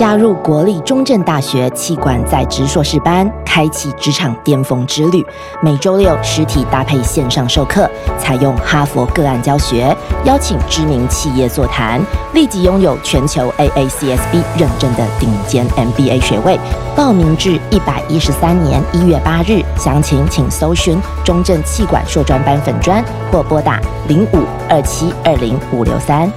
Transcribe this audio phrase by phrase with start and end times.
[0.00, 5.22] 加入国立中正大学气管在职硕士班，开启职场巅峰之旅。
[5.60, 7.86] 每周六实体搭配线上授课，
[8.18, 9.94] 采用哈佛个案教学，
[10.24, 12.00] 邀请知名企业座谈，
[12.32, 16.58] 立即拥有全球 AACSB 认证的顶尖 MBA 学位。
[16.96, 23.78] 报名至一百一十三年一月八日，详情请搜寻中正气管硕专班粉专，或拨打
[24.08, 26.32] 零五二七二零五六三。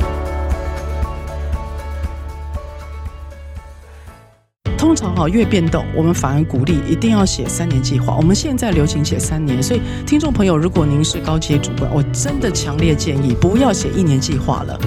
[5.27, 8.15] 越变动，我们反而鼓励一定要写三年计划。
[8.15, 14.79] 我们现在流行写三年，所以听众朋友，如果您是高阶主管，我真的强烈建议不要写一年计划了，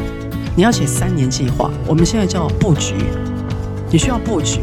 [0.55, 1.71] 你要写三年计划。
[1.87, 2.95] 我们现在叫布局，
[3.91, 4.61] 你需要布局。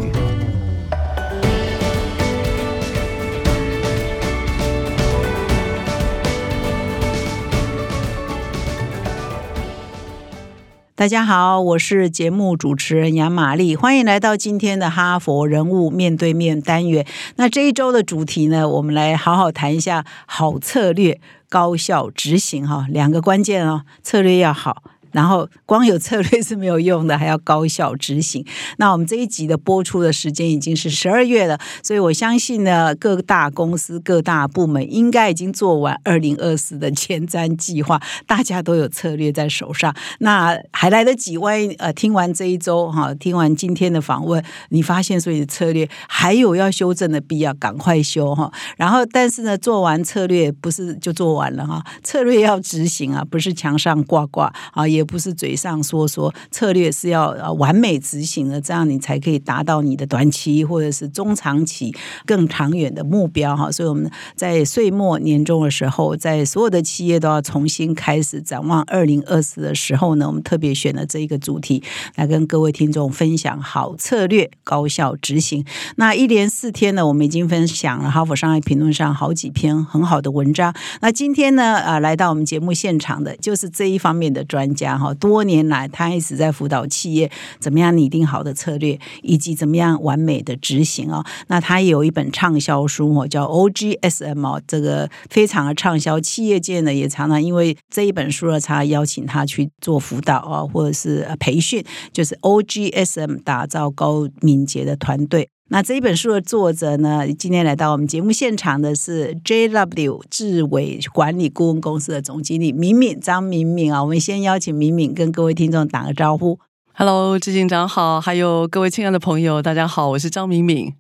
[10.95, 17.03] 大家好，我是节目主持人杨玛丽，欢迎来到今天的哈佛人物面对面单元。
[17.38, 24.83] 那这一周的主题呢，我们来好好谈一下好策略、高效执行哈，两个关键哦，策略要好。
[25.14, 28.45] 然后光有策略是没有用的，还要高效执行。
[28.78, 39.95] 那我们这一集的播出的时间已经是十二月了，所以我相信呢，各大公司、各大部门应该已经做完二零二四的前瞻计划，大家都有策略在手上。
[40.20, 41.38] 那还来得及？
[41.38, 48.52] 万一呃，听完这一周哈，听完今天的访问，你发现所以的策略还有要修正的必要，赶快修哈。
[48.77, 55.02] 然后，但是呢，做完策略不是就做完了哈，策略要执行啊，不是墙上挂挂啊，也。
[55.03, 61.93] 不是嘴上说说，策略是要完美执行的，这样你才可以达到你的短期或者是中长期
[62.25, 63.71] 更长远的目标哈。
[63.71, 71.83] 所以我们在岁末年终的时候，在所有的企业都要重新开始展望二零二四的时候呢，我们特别选了这一个主题
[72.15, 75.65] 来跟各位听众分享好策略高效执行。
[75.95, 80.73] 那一连四天呢，我们已经分享了《哈佛商业评论》上好几篇很好的文章。
[81.02, 84.92] 那今天呢，啊，来到我们节目现场的就是这一方面的专家。
[84.98, 91.23] 好多年来，他一直在辅导企业怎么样拟定好的策略，以及怎么样完美的执行哦。
[91.48, 105.49] 那他也有一本畅销书哦，叫 OGSM 哦，这个非常的畅销，企业界呢也常常因为这一本书呢，他邀请他去做辅导啊，或者是培训，就是 OGSM 打造高敏捷的团队。
[105.73, 116.60] 那这一本书的作者呢，今天来到我们节目现场的是 JW 智伟管理顾问公司的总经理敏敏张敏敏啊，我们先邀请敏敏跟各位听众打个招呼。
[116.94, 120.94] Hello，执行长好，还有各位亲爱的朋友，大家好，我是张敏敏。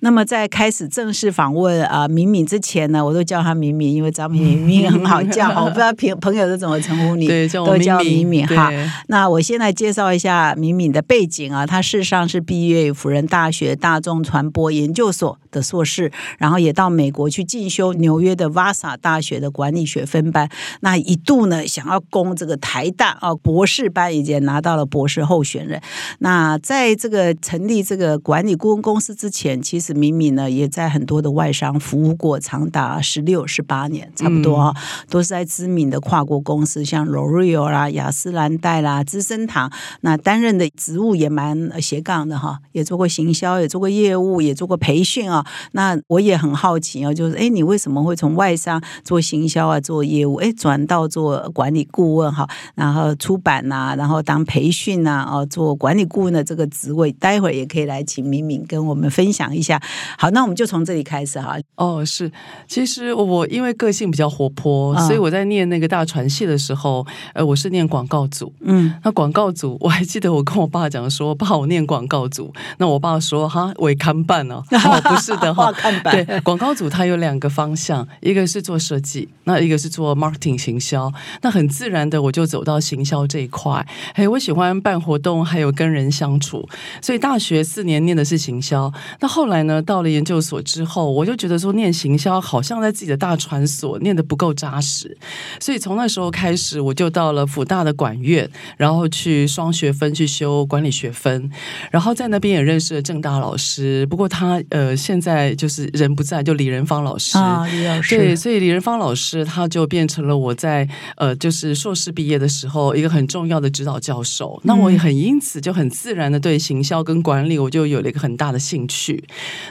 [0.00, 8.70] 那么在开始正式访问啊敏敏之前呢，我都叫她敏敏，因为张敏敏敏很好叫， 我不知道朋朋友都怎么称呼你，对，都叫敏敏哈。
[9.08, 20.48] 那我先来介绍一下敏敏的背景啊，她事实上是毕业于辅仁大学大众传播研究所的硕士，然后也到美国去进修纽约的 Vasa 大学的管理学分班，
[20.80, 25.80] 那一度呢想要攻这个台大啊博士班，已经拿到了博士候选人。
[26.18, 29.85] 那在这个成立这个管理顾问公司之前，其实。
[29.94, 34.74] 敏敏呢，也在很多的外商服务过，长达十六、十八年，差不多啊，
[35.10, 39.70] 都是在知名的跨国公司，像 L'Oreal 啦、雅诗兰黛啦、资生堂，
[40.00, 45.46] 那担任的职务也蛮斜杠的哈，也做过行销，也做过业务，也做过培训啊。
[45.72, 59.75] 那我也很好奇啊，就是哎，你为什么会从外商做行销啊，做业务，哎，转到做管理顾问哈，然后出版呐，然后当培训呐，哦，做管理顾问的这个职位，待会儿也可以来请敏敏跟我们分享一下。
[60.18, 61.56] 好，那我们就从这里开始哈。
[61.76, 62.30] 哦，是，
[62.66, 68.52] 其实我因为个性比较活泼，所以我在念那个大传系的时候，呃，我是念广告组。
[68.60, 72.52] 嗯，那广告组，我还记得我跟我爸讲说，爸，我念广告组。
[72.78, 76.24] 那我爸说，哈，伪看板哦， 不是的哈， 看板。
[76.24, 81.12] 对，广告组它有两个方向，一个是做设计，那一个是做 marketing 行销。
[81.42, 83.86] 那很自然的，我就走到行销这一块。
[84.14, 86.68] 哎，我喜欢办活动，还有跟人相处，
[87.00, 88.92] 所以大学四年念的是行销。
[89.20, 89.82] 那后来呢？
[89.82, 95.16] 到了研究所之后，我就觉得说念行销好像在自己的大传所念的不够扎实，
[95.60, 101.50] 所以从那时候开始，我就到了辅大的管院，然后去双学分去修管理学分，
[101.90, 104.06] 然后在那边也认识了郑大老师。
[104.06, 114.60] 不过他呃现在就是人不在，就李仁芳老师啊，李老师对，所以李仁芳老师他就变成了我在呃就是硕士毕业的时候一个很重要的指导教授。
[114.64, 119.22] 那我也很因此就很自然的对行销跟管理我就有了一个很大的兴趣。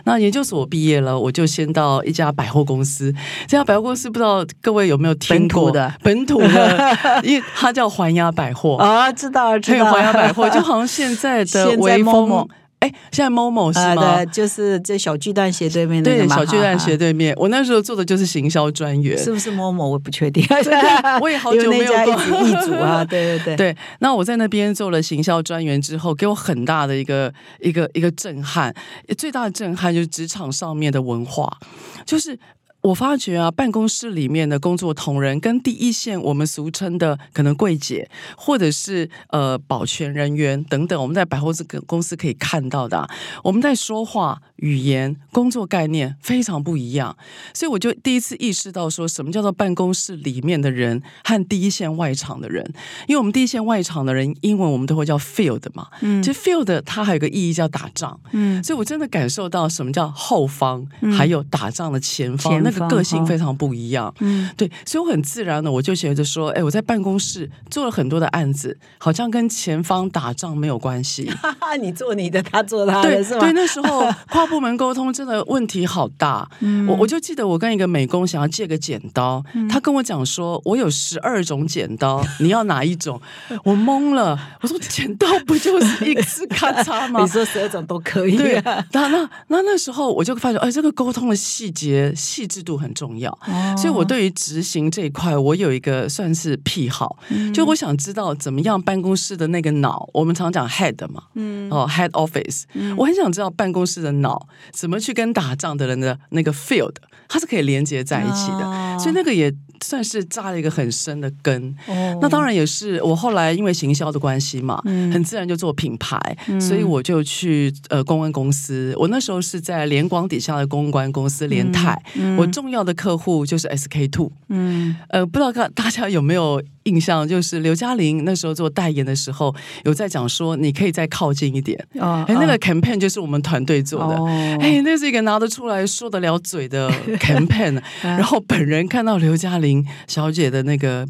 [0.04, 3.14] 那研究所毕业了，我就先到一家百货公司。
[3.48, 5.94] 这家百货公司不知道各位有没有听过的？
[6.04, 9.92] 本土的，因为它叫环亚百货啊，知道知道。
[9.92, 12.48] 环亚百货就好像现在的 微风。
[12.80, 14.24] 哎，现在 Momo 是啊，吗？
[14.24, 19.18] 对，就是这小巨蛋斜对面那个对，小巨蛋斜对面，我那时候做的就是行销专员。
[19.18, 19.90] 是不是某某？
[19.90, 20.46] 我不确定，
[21.22, 28.74] 我也好久没有因为那家过一直易主啊， 对对对，对，那我在那边做了行销专员之后，给我很大的一个一个一个震撼。
[29.18, 31.58] 最大的震撼就是职场上面的文化，
[32.06, 32.38] 就是。
[32.86, 43.10] 我发觉啊，办公室里面的工作同仁跟第一线我们俗称的可能柜姐，或者是呃保全人员等等，我们在百货这个公司可以看到的啊、
[43.44, 47.18] 我们在说话语言、工作概念非常不一样。
[47.56, 52.64] 所以我就第一次意识到，说什么叫做办公室里面的人和第一线外场的人。
[53.08, 60.86] 因为我们第一线外场的人，英文我们都会叫 field 嘛，嗯，其实 field 它还有个意义叫打仗，嗯，所以我真的感受到什么叫后方，
[61.18, 73.40] 还有打仗的前方，个个性非常不一样，嗯，对，所以我很自然的我就觉得说，哎，我在办公室做了很多的案子，好像跟前方打仗没有关系，哈哈，你做你的，他做他的，是吗？
[73.42, 76.48] 对，那时候跨部门沟通真的问题好大。
[76.60, 83.20] 嗯我我就记得我跟一个美工想要借个剪刀，他跟我讲说，我有十二种剪刀， 你要哪一种？
[83.64, 87.28] 我懵了，我说剪刀不就是一次咔嚓吗 你？
[87.28, 88.62] 说十二种都可以，对，
[88.92, 93.32] 那那那那时候我就发觉，哎，这个沟通的细节细致度很重要。
[93.48, 93.76] 哦。
[93.78, 97.54] 所以我对于执行这一块，我有一个算是癖好，嗯。
[97.54, 102.64] 就我想知道怎么样办公室的那个脑，我们常讲 head 嘛，嗯，哦 head office，、
[102.98, 106.96] 我很想知道办公室的脑怎么去跟打仗的人的那个 field，
[107.28, 109.54] 它是可以连接在一起的，哦所以那个也
[109.84, 111.76] 算是扎了一个很深的根。
[111.88, 112.18] 哦。
[112.22, 115.06] 那当然也是我后来因为行销的关系嘛，嗯。
[115.12, 116.20] 很自然就做品牌，
[116.60, 118.94] 所以我就去呃公关公司。
[118.98, 122.02] 我那时候是在联广底下的公关公司联泰，
[122.38, 124.32] 我重要的客户就是 SK two。
[124.48, 129.54] 嗯，呃，不知道大大家有没有印象，就是刘嘉玲那时候做代言的时候，
[129.84, 131.78] 有在讲说你可以再靠近一点。
[132.00, 134.28] 哦哎，那个 campaign 就是我们团队做的，哦
[134.62, 137.82] 哎，那是一个拿得出来说得了嘴的 campaign。
[138.02, 141.06] 然后本人看到刘嘉玲小姐的那个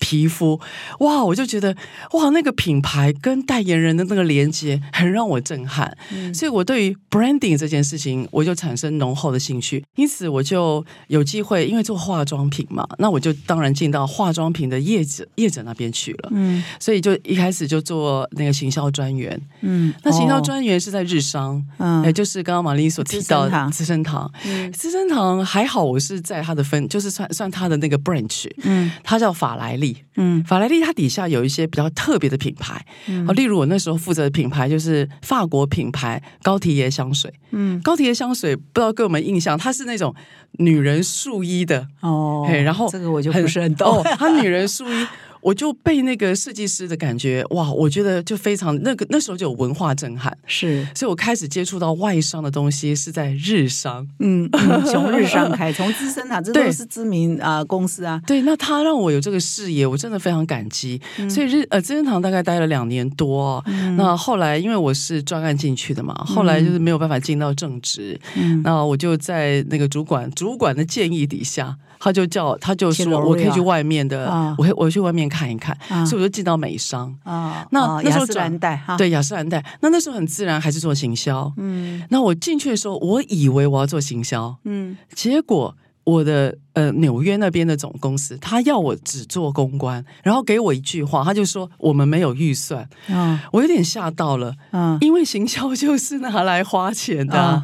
[0.00, 0.58] 皮肤，
[0.98, 1.76] 哇，我就觉得
[2.12, 5.96] 哇，那个品牌跟代言人的那个连接很让我震撼。
[6.34, 9.84] 所以我对于 branding 这件事情，我就产生浓厚的兴趣。
[9.94, 16.30] 因此，我就有机会，因为做化妆品嘛，那我就当然进到化妆品的业者业者那边去了。
[16.32, 19.38] 嗯所以就一开始就做那个行销专员。
[19.60, 24.32] 嗯，那行销哦专员是在日商，嗯也，就是刚刚玛丽所提到的资资生堂。
[24.72, 29.89] 资生堂还好，我是在他的分，就是算算他的那个 branch，嗯他叫法莱利。
[30.16, 37.32] 嗯法莱利它底下有一些比较特别的品牌，嗯，例如我那时候负责的品牌就是法国品牌高缇耶香水。
[37.52, 40.14] 嗯高缇耶香水不知道各位有没有印象，它是那种
[40.52, 45.06] 女人素衣的，哦，嘿，然后这个我就不是很懂哦，，它女人素衣。
[45.40, 54.06] 我就被那个设计师的感觉，哇，我觉得就非常那个那时候就有文化震撼，是所以我开始接触到外商的东西是在日商。
[54.18, 58.20] 嗯，嗯从日商开，从资生堂， 这都是知名啊、公司啊。
[58.26, 61.00] 对，那他让我有这个视野，我真的非常感激。
[61.18, 63.64] 嗯所以日呃资生堂大概待了两年多、哦，
[63.96, 71.76] 那后来因为我是专案进去的嘛，后来就是没有办法进到正职，嗯那我就在那个主管主管的建议底下。
[72.02, 76.04] 他就叫，他就说我可以去外面的，啊我可以我去外面看一看，啊。
[76.04, 77.16] 所以我就进到美商。
[77.24, 78.50] 啊，那那时候转
[78.98, 81.50] 对雅诗兰黛，那那时候很自然还是做行销。
[81.56, 84.96] 嗯，那我进去的时候，我以为我要做行销，嗯。
[85.14, 93.40] 结果我的呃纽约那边的总公司，他要我只做公关，然后给我一句话，他就说我们没有预算，啊。
[93.52, 94.98] 我有点吓到了，啊。
[95.00, 97.62] 因为行销就是拿来花钱的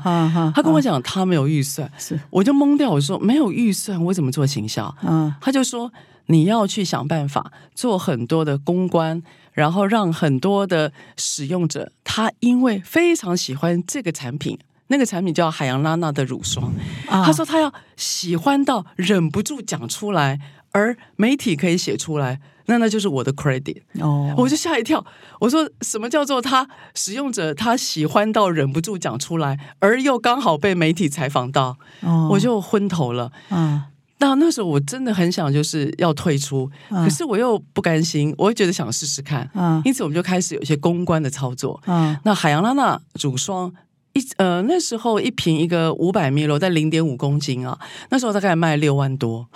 [0.54, 2.18] 他跟我讲他没有预算，是。
[2.30, 4.84] 我就懵掉，我说没有预算，我怎么做行销？
[5.00, 5.36] 啊。
[5.40, 5.90] 他就说
[6.26, 14.58] 你要去想办法做很多的公关，然后让很多的使用者他因为非常喜欢这个产品。
[14.88, 16.72] 那个产品叫海洋拉娜的乳霜，
[17.08, 20.38] 啊他说他要喜欢到忍不住讲出来，
[20.70, 23.82] 而媒体可以写出来，那那就是我的 credit。
[23.98, 25.04] 哦，我就吓一跳，
[25.40, 33.32] 我说什么叫做他使用者他喜欢到忍不住讲出来，而又刚好被媒体采访到，哦我就昏头了。
[33.48, 37.04] 啊那那时候我真的很想就是要退出，嗯。
[37.04, 39.80] 可是我又不甘心，我又觉得想试试看，嗯。
[39.84, 41.80] 因此我们就开始有一些公关的操作。
[41.86, 42.16] 嗯。
[42.24, 43.72] 那海洋拉娜乳霜
[44.16, 49.46] 一呃那时候一瓶一个五百 ml 在零点五公斤啊，那时候大概卖六万多，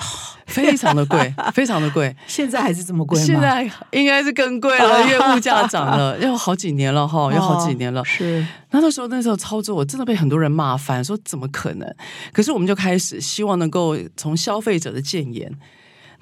[0.47, 2.15] 非常的贵，非常的贵。
[2.29, 3.25] 现在还是这么贵吗？
[3.25, 8.05] 现在应该是更贵了，因为物价涨了，要好几年了哈，要好几年了哦。
[8.05, 11.95] 是那那时候那时候操作，我真的被很多人骂翻，说怎么可能？
[12.33, 15.51] 可是我们就开始希望能够从消费者的谏言。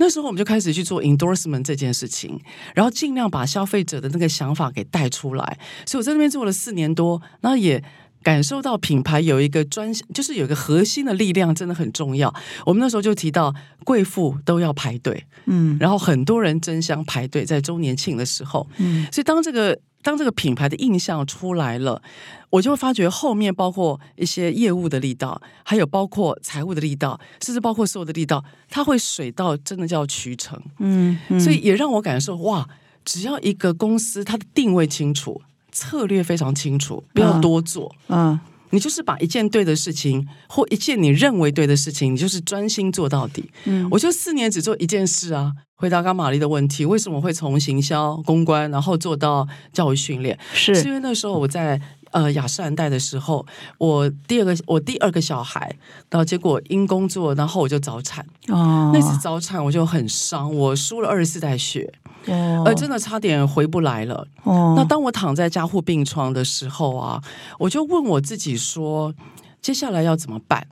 [0.01, 2.41] 那时候我们就开始去做 endorsement 这件事情，
[2.73, 5.59] 然后尽量把消费者的那个想法给带出来。
[5.85, 7.83] 所以我在那边做了四年多，然后也
[8.23, 12.33] 感受到品牌有一个专，就是有一个核心的力量真的很重要。
[12.67, 22.03] 我们那时候就提到贵妇都要排队，嗯然后很多人争相排队在周年庆的时候，嗯所以当这个当这个品牌的印象出来了，
[22.51, 32.69] 我就会发觉后面包括一些业务的力道，还有包括财务的力道，甚至包括所有的力道，它会水到真的叫渠成，嗯，嗯所以也让我感受哇，
[33.05, 35.41] 只要一个公司它的定位清楚。
[35.73, 38.39] 策略非常清楚，不要嗯多做，嗯
[38.71, 43.51] 你就是把一件对的事情或一件你认为对的事情，你就是专心做到底。
[43.65, 45.53] 嗯我就四年只做一件事啊。
[45.81, 50.37] 回答刚玛丽的问题，为什么会从行销、公关，然后做到教育训练？
[50.53, 51.81] 是因为那时候我在
[52.13, 53.45] 呃雅诗兰黛的时候，
[53.79, 55.75] 我第二个我第二个小孩，
[56.11, 58.25] 然后结果因工作，然后我就早产。
[58.49, 61.93] 哦，那次早产我就很伤，我输了二十四代血，
[62.27, 64.27] 哦呃，真的差点回不来了。
[64.45, 67.23] 哦那当我躺在加护病床的时候啊，
[67.59, 69.15] 我就问我自己说，
[69.61, 70.67] 接下来要怎么办？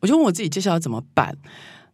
[0.00, 1.36] 我就问我自己接下来怎么办？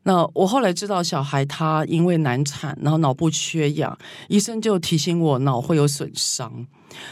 [0.07, 3.97] 那我后来知道小孩他因为难产，然后脑部缺氧，
[4.29, 6.67] 医生就提醒我脑会有损伤，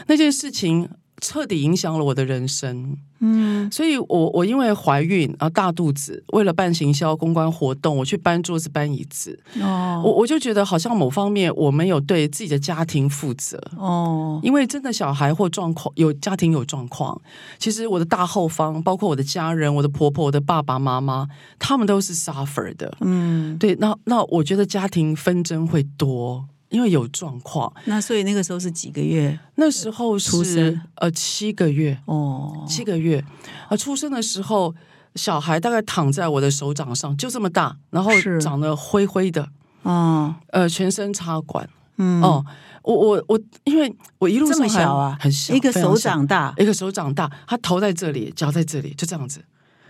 [0.05, 0.87] 那件事情
[1.23, 2.97] 彻底影响了我的人生。
[3.25, 13.57] 嗯所以我我因为怀孕然后大肚子，为了办行销公关活动，我去搬桌子搬椅子，哦我我就觉得好像某方面我没有对自己的家庭负责。
[13.77, 17.19] 哦因为真的小孩或状况有家庭有状况，
[17.57, 22.97] 其实我的大后方，包括我的家人、我的婆婆、我的爸爸妈妈，他们都是 suffer 的。
[22.99, 27.71] 嗯，对，那那我觉得家庭纷争会多，因为有状况。
[27.85, 29.39] 那所以那个时候是几个月？
[29.55, 30.81] 那时候是出生？
[30.95, 33.23] 呃七个月，哦，七个月。
[33.69, 34.73] 啊，出生的时候
[35.15, 38.41] 小孩大概躺在我的手掌上，就这么大，然后是。
[38.41, 39.47] 长得灰灰的，
[39.83, 41.69] 哦，呃，全身插管。
[41.97, 42.43] 嗯，哦，
[42.81, 49.45] 我我我，因为我一路这么小啊，很小，一个手掌大，一个手掌大，他头在这里，脚在这里，就这样子，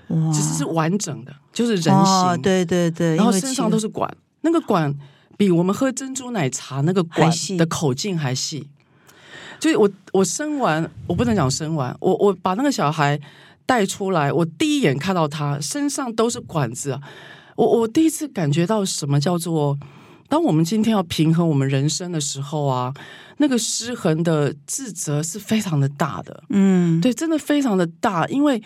[0.10, 0.34] 哇。
[0.34, 4.94] 只是是完整的，就是人形，哦，对对对，然后身上都是管，那个管
[5.38, 8.70] 比我们喝珍珠奶茶那个管的口径还细。
[9.60, 13.20] 就是我我生完，我不能讲生完，我我把那个小孩
[13.66, 17.02] 带出来，我第一眼看到他身上都是管子啊，
[17.56, 19.78] 我我第一次感觉到什么叫做。
[20.30, 22.92] 当我们今天要平衡我们人生的时候啊，
[23.38, 26.44] 那个失衡的自责是非常的大的。
[26.50, 28.60] 嗯，对，真的非常的大，因为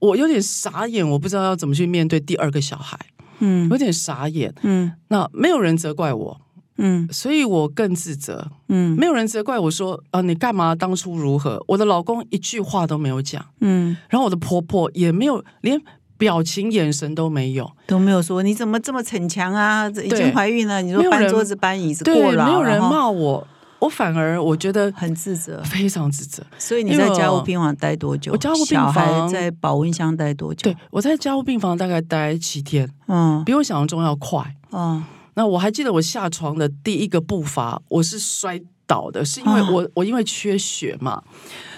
[0.00, 2.98] 我有点傻眼，我不知道要怎么去面对第二个小孩，
[3.40, 4.54] 嗯有点傻眼。
[4.62, 6.40] 嗯那没有人责怪我，
[6.78, 8.50] 嗯所以我更自责。
[8.68, 11.62] 嗯没有人责怪我说啊，你干嘛当初如何？
[11.68, 15.80] 我的老公一句话都没有讲，嗯，然后我的婆婆也没有连
[16.16, 17.70] 表情、眼神都没有。
[17.86, 19.90] 都没有说你怎么这么逞强啊？
[19.90, 23.46] 这已对经怀孕了，你说搬桌子搬椅子对，过劳没有人骂我，
[23.84, 25.62] 我反而我觉得很自责。
[25.64, 26.42] 非常自责。
[26.58, 28.32] 所以你在加护病房待多久？
[28.32, 30.70] 我加护病房在保温箱待多久？
[30.70, 34.42] 对，我在加护病房大概待七天，嗯比我想象中要快。
[34.72, 35.04] 嗯
[35.36, 41.20] 那我还记得我下床的第一个步伐，我是摔倒的，是因为啊我、我因为缺血嘛，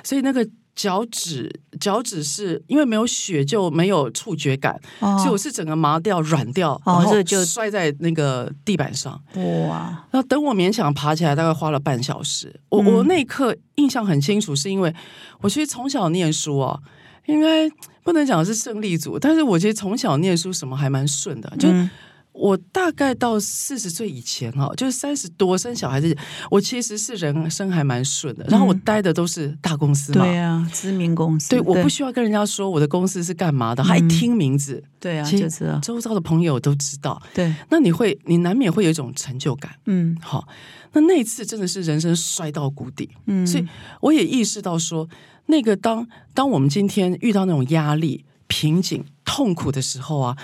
[0.05, 9.21] 所以那个脚趾脚趾是因为没有血就没有触觉感，哦所以我是整个麻掉软掉，哦然后就摔在那个地板上。
[9.69, 12.55] 哇然后等我勉强爬起来，大概花了半小时。
[12.69, 14.95] 我、嗯我那一刻印象很清楚，是因为
[15.41, 16.79] 我其实从小念书啊，
[17.25, 17.69] 应该
[18.05, 21.69] 不能讲是胜利组，但是我其实从小念书什么还蛮顺的，就。
[21.71, 21.91] 嗯
[22.37, 26.15] 我大概到四十岁以前哦，就是三十多生小孩子，
[26.51, 28.45] 我其实是人生还蛮顺的。
[28.51, 37.21] 然后我待的都是大公司嘛，对啊，知名公司对，我不需要跟人家说我的公司是干嘛的，他一听名字，对啊，就知道周遭的朋友都知道。
[37.33, 39.75] 对，那你会，你难免会有一种成就感。
[39.87, 40.47] 嗯好，
[40.93, 43.67] 那那一次真的是人生摔到谷底，嗯，所以
[44.03, 45.09] 我也意识到说，
[45.47, 50.37] 那个当当我们今天遇到那种压力、瓶颈、痛苦的时候啊，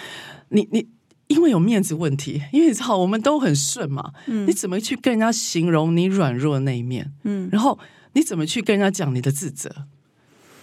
[0.48, 0.86] 你你。
[1.32, 4.46] 因为有面子问题，因为你知道我们都很顺嘛，嗯。
[4.46, 7.10] 你怎么去跟人家形容你软弱的那一面？
[7.24, 7.48] 嗯。
[7.50, 7.78] 然后
[8.12, 9.70] 你怎么去跟人家讲你的自责？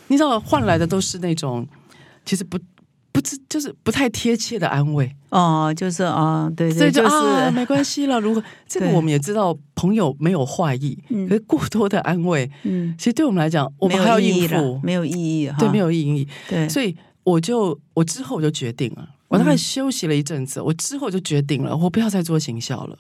[0.08, 1.68] 你知道换来的都是那种
[2.26, 2.60] 其实不
[3.12, 7.16] 不知就是不太贴切的安慰，哦，就是哦，对对，所以就、就是。
[7.16, 8.20] 啊没关系了。
[8.20, 11.28] 如果这个我们也知道，朋友没有坏意，嗯。
[11.28, 16.28] 可是过多的安慰，嗯，其实对我们来讲，我没们还要应付，了没有意义哈，对，没有意义。
[16.48, 22.98] 对，所以我就我之后我就决定了，我大概休息了一阵子，我之后就决定了，我不要再做行销了。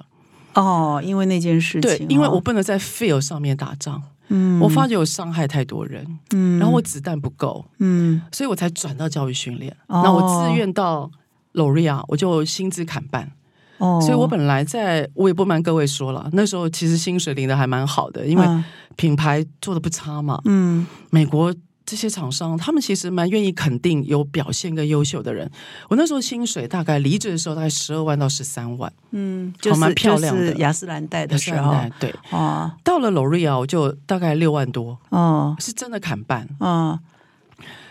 [0.54, 2.32] 哦，因为那件事情，对，因为哦。
[2.36, 8.22] 我不能在 feel 上面打仗，嗯，我发觉我伤害太多人，嗯，然后我子弹不够，嗯。
[8.32, 9.76] 所以我才转到教育训练。
[9.88, 10.02] 哦。
[10.04, 11.12] 那我自愿到
[11.54, 13.32] Loria，我就薪资砍半。
[13.78, 18.64] 哦，所以我本来在，我也不瞒各位说了，那时候其实薪水领的还蛮好的，因为嗯。
[18.96, 20.42] 品牌做的不差嘛。
[20.46, 20.86] 嗯。
[21.10, 21.56] 美国
[21.90, 25.50] 这些厂商，他们其实蛮愿意肯定有表现跟优秀的人。
[25.90, 32.14] 我那时候薪水大概离职的时候大概十二万到十三万，嗯，就是蛮漂亮的就是雅诗兰黛的时候对。
[32.30, 36.48] 哦到了 L'Oreal 我就大概六万多，哦是真的砍半。
[36.60, 37.00] 哦，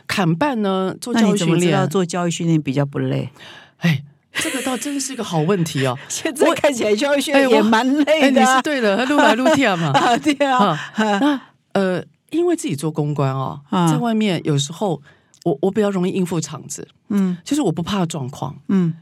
[0.07, 3.31] 砍半呢，做教育训练，做教育训练比较不累？
[3.78, 5.99] 哎，这个倒真是一个好问题哦。
[6.09, 9.88] 现在看起来教育训练也蛮累哎，你是对的，录来录去嘛。
[9.99, 11.40] 啊，对啊，啊，那
[11.73, 13.90] 呃，因为自己做公关哦，啊。
[13.90, 15.00] 在外面有时候
[15.44, 17.37] 我我比较容易应付场子，嗯。
[17.44, 18.56] 就是我不怕状况。
[18.68, 18.94] 嗯。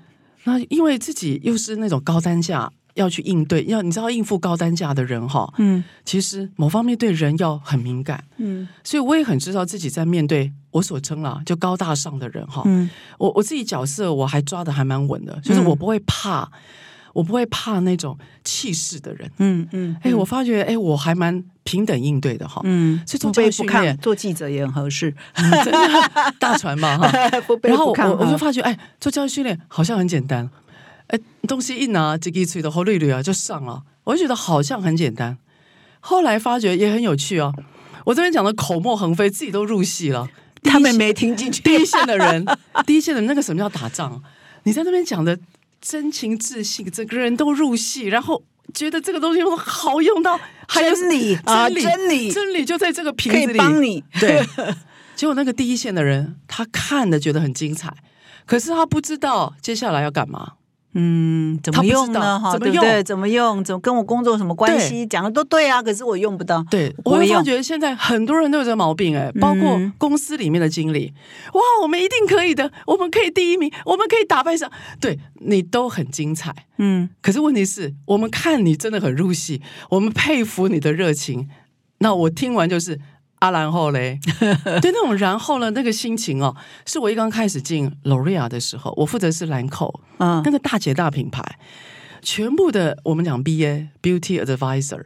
[0.45, 5.83] 那因为自己又是那种高单价要去应对，要你知道应付高单价的人哈，嗯。
[6.05, 8.69] 其实某方面对人要很敏感，嗯。
[8.85, 12.89] 所以我也很知道自己在面对我所称啦就高大上的人哈，嗯。
[13.19, 16.49] 我我自己角色我还抓的还蛮稳的，就是我不会怕，
[17.13, 19.31] 我不会怕那种气势的人。
[19.39, 22.63] 嗯嗯，哎、我发觉哎，我还蛮平等应对的哈。
[22.65, 27.11] 嗯，所以做不卑不教育训练，做记者也很合适，真的大船嘛哈。
[27.63, 28.17] 然后我。
[28.19, 30.49] 我就发觉，哎，做教育训练好像很简单，
[31.09, 35.37] 哎，东西一拿，几几吹的后绿绿啊就上了，我就觉得好像很简单。
[36.01, 37.53] 后来发觉也很有趣哦，
[38.05, 40.29] 我这边讲的口沫横飞，自己都入戏了。
[40.63, 42.45] 他们没听进去，第一线的人，
[42.87, 44.21] 第一线的人那个什么叫打仗？
[44.65, 45.39] 你在那边讲的
[45.81, 48.43] 真情自信，整个人都入戏，然后
[48.75, 54.05] 觉得这个东西好用到，真理啊，真理真理真理就在这个瓶可以子里，帮你。
[54.21, 54.45] 对，
[55.15, 57.93] 结果那个第一线的人，他看的觉得很精彩，
[58.45, 60.55] 可是他不知道接下来要干嘛。
[60.99, 62.41] 嗯，怎么用呢？
[62.41, 63.03] 哈，怎么用对不对？
[63.03, 63.63] 怎么用？
[63.63, 65.07] 怎么跟我工作有什么关系？
[65.07, 66.65] 讲的都对啊，可是我用不到。
[66.71, 71.13] 对，我会发觉现在很多人都有这个毛病，哎，包括嗯公司里面的经理，
[71.53, 76.55] 哇，我们一定可以的，我们可以第一名，我们可以打败上，对你都很精彩。
[76.79, 79.61] 嗯可是问题是我们看你真的很入戏，
[79.91, 81.49] 我们佩服你的热情。
[81.99, 83.01] 那我听完就是
[83.39, 84.19] 啊，然后嘞，
[84.81, 86.55] 对那种然后呢，那个心情哦，
[86.87, 90.41] 是我一刚开始进 L'Oreal 的时候，我负责是兰蔻嗯。
[90.45, 91.59] 那个大姐大品牌，
[92.23, 95.05] 全部的我们讲 BA Beauty Advisor，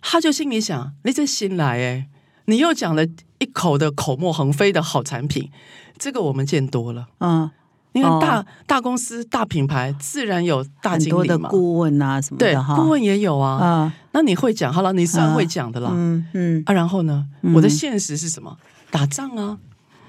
[0.00, 2.08] 他就心里想，你这新来哎，
[2.46, 3.04] 你又讲了
[3.38, 5.50] 一口的口沫横飞的好产品，
[5.98, 7.08] 这个我们见多了。
[7.20, 7.50] 嗯，
[7.92, 13.58] 你看大、哦大公司大品牌，自然有大经理嘛，的顾问啊什么对的，哈，顾问也有啊。
[13.58, 15.90] 啊，那你会讲好了，你算会讲的啦。
[15.92, 18.56] 嗯嗯啊，然后呢，嗯我的现实是什么？
[18.90, 19.58] 打仗啊！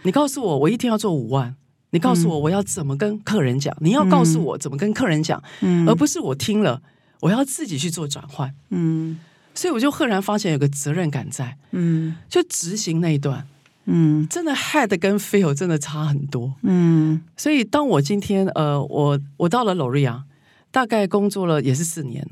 [0.04, 1.56] 你告诉我，我一天要做五万。
[1.94, 3.76] 你告诉我，我要怎么跟客人讲？
[3.82, 6.82] 你要告诉我怎么跟客人讲，嗯而不是我听了
[7.20, 8.54] 我要自己去做转换。
[8.70, 9.20] 嗯
[9.54, 13.46] 所以我就赫然发现有个责任感在，嗯就执行那一段，
[13.86, 14.28] 嗯。
[14.28, 16.54] 真的 head 跟 feel 真的差很多。
[16.64, 17.22] 嗯。
[17.36, 20.24] 所以当我今天呃，我我到了 L'Oreal，
[20.72, 22.26] 大概工作了也是四年，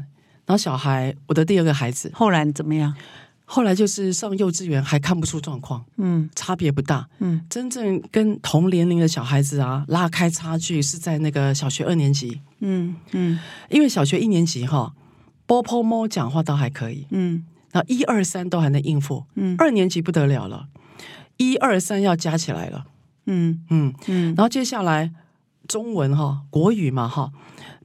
[0.45, 2.93] 然后小孩我的第二个孩子，后来怎么样？
[3.51, 6.29] 后来就是上幼稚园还看不出状况，嗯。
[6.35, 7.07] 差别不大。
[7.17, 7.41] 嗯。
[7.49, 13.39] 真正跟同年龄的小孩子啊拉开差距是在那个小学二年级，嗯嗯。
[13.71, 14.93] 因为小学一年级哈，
[15.47, 17.43] 波波猫讲话倒还可以，嗯。
[17.71, 19.55] 然后一二三都还能应付，嗯。
[19.57, 20.67] 二年级不得了了，
[21.39, 22.85] 一二三要加起来了，
[23.25, 24.35] 嗯嗯，嗯。
[24.35, 25.11] 然后接下来
[25.67, 27.31] 中文哈国语嘛哈，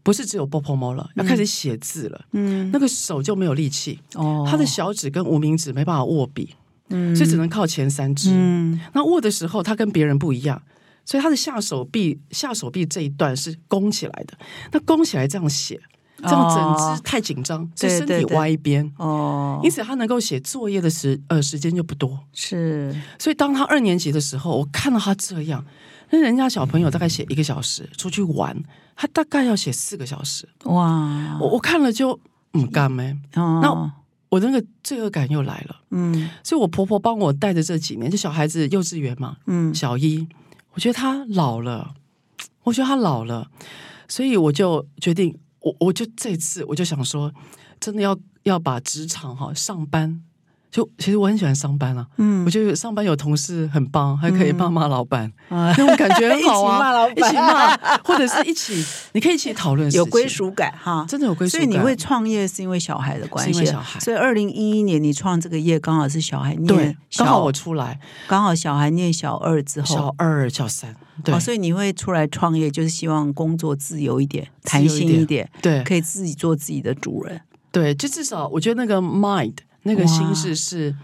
[0.03, 2.71] 不是只有波波摸了，要开始写字了，嗯。
[2.73, 4.45] 那个手就没有力气，哦。
[4.47, 6.55] 他的小指跟无名指没办法握笔，
[6.91, 7.15] 嗯。
[7.15, 8.31] 所以只能靠前三指。
[8.33, 8.81] 嗯。
[8.93, 10.61] 那握的时候，他跟别人不一样，
[11.05, 14.37] 所以他的下手臂下手臂这一段是弓起来的。
[14.73, 15.81] 那弓起来这样写，
[16.25, 16.95] 这样整哦。
[16.97, 18.91] 只太紧张，所以身体歪一边。
[18.99, 19.61] 哦。
[19.63, 22.19] 因此，他能够写作业的时呃时间就不多。
[22.33, 22.95] 是。
[23.19, 25.65] 所以，当他二年级的时候，我看到他这样，
[26.11, 28.57] 那人家小朋友大概写一个小时出去玩，
[28.97, 30.49] 他大概要写四个小时。
[30.65, 31.39] 哇。
[31.41, 32.19] 我我看了就
[32.53, 33.61] 嗯干没，哦。
[33.63, 33.93] 那
[34.31, 35.77] 我那个罪恶感又来了。
[35.91, 36.29] 嗯。
[36.43, 39.75] 所以我婆婆帮我带着这几年，就小孩子幼稚园嘛，嗯。
[39.75, 40.27] 小一，
[40.73, 41.95] 我觉得他老了，
[42.65, 43.49] 我觉得他老了，
[44.09, 47.33] 所以我就决定，我我就这次我就想说，
[47.81, 50.23] 真的要要把职场哈上班，
[50.75, 52.45] 就其实我很喜欢上班啊，嗯。
[52.45, 55.73] 我觉得上班有同事很棒，还可以骂骂老板，啊。
[55.79, 57.17] 那种感觉很好啊， 一起骂老板。
[57.17, 61.07] 一起骂，或者是一起，你可以一起讨论，有归属感哈。
[61.09, 63.65] 真的有归属所，以你会创业是因为小孩的关系，
[64.01, 71.33] 所以二零一一年你创这个业刚好是小孩念，小，刚好我出来，刚好小孩念小二之后，小二、小三，对。
[71.33, 75.85] 哦，所以你会出来创业，就是希望工作自由一点、弹性一点，对。
[75.85, 77.41] 可以自己做自己的主人。
[77.71, 80.95] 对，就至少我觉得那个 mind 那个哇心事是，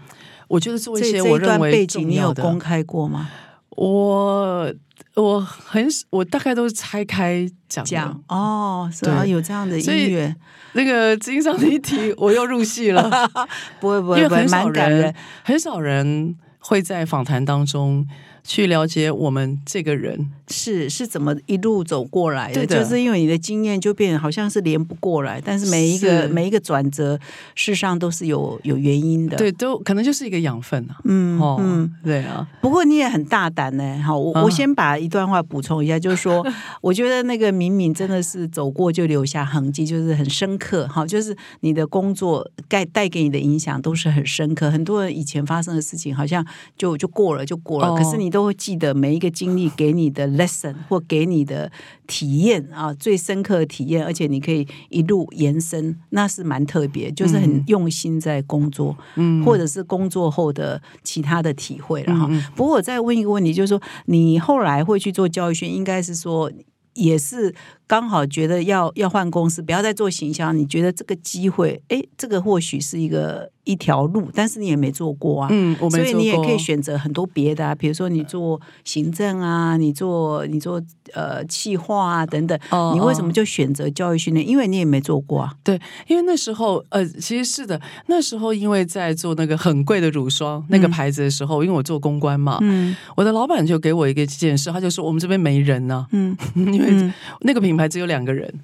[0.47, 3.29] 我觉得做一这些我认为背景你有公开过吗？
[3.77, 4.71] 我
[5.15, 10.35] 我很我大概都是拆开讲的讲哦，是啊，对有这样的音乐，
[10.73, 13.09] 那个经上的一提，我又入戏了，
[13.79, 15.15] 不会不会因为很少人。
[15.43, 18.05] 很少人会在访谈当中
[18.43, 20.29] 去了解我们这个人。
[20.53, 22.55] 是是怎么一路走过来的？
[22.55, 27.17] 对的就是因为你的经验就变，好像是连不过来，但是每一个每一个转折，
[27.55, 29.37] 事实上都是有有原因的。
[29.37, 30.97] 对，，都可能就是一个养分啊。
[31.05, 31.89] 嗯哦，嗯。
[32.03, 36.45] 对啊，不过你也很大胆呢，好，我啊我先把一段话补充一下，就是说，
[36.81, 44.69] 我觉得那个敏敏真的是走过就留下痕迹，就是很深刻，哈，就是你的工作带带给你的影响都是很深刻。
[44.69, 46.45] 很多人以前发生的事情，好像
[46.77, 51.71] 就就过了就过了，哦可是你都会记得每一个经历给你的 lesson 或给你的
[52.07, 62.29] 体验啊，最深刻的体验，而且你可以一路延伸，那是蛮特别，就是很嗯用心在工作，嗯，或者是工作后的其他的体会了哈。
[62.55, 66.51] 不过我再问一个问题，就是说你后来会去做教育训，应该是说
[66.93, 67.53] 也是
[67.91, 75.49] 刚好觉得要要换公司，不要再做行销，你觉得这个机会，哎，这个或许是一个一条路，但是你也没做过啊。
[75.51, 80.81] 嗯，我没所以你也可以选择很多别的啊，比如说你做行政啊，你做你做
[81.13, 83.33] 呃企划啊等等，哦你为什么哦。
[83.33, 84.47] 就选择教育训练？
[84.47, 85.41] 因为你也没做过。
[85.41, 85.53] 啊。
[85.61, 85.77] 对，
[86.07, 92.95] 因为那时候呃，其实是的，那时候因为在做那个很贵的乳霜那个牌子的时候，因为我做公关嘛，嗯。
[93.17, 96.37] 我的老板就给我一个建议，他就说我们这边没人呢、嗯。
[96.55, 97.13] 因为嗯。
[97.41, 98.61] 那个品牌只有两个人。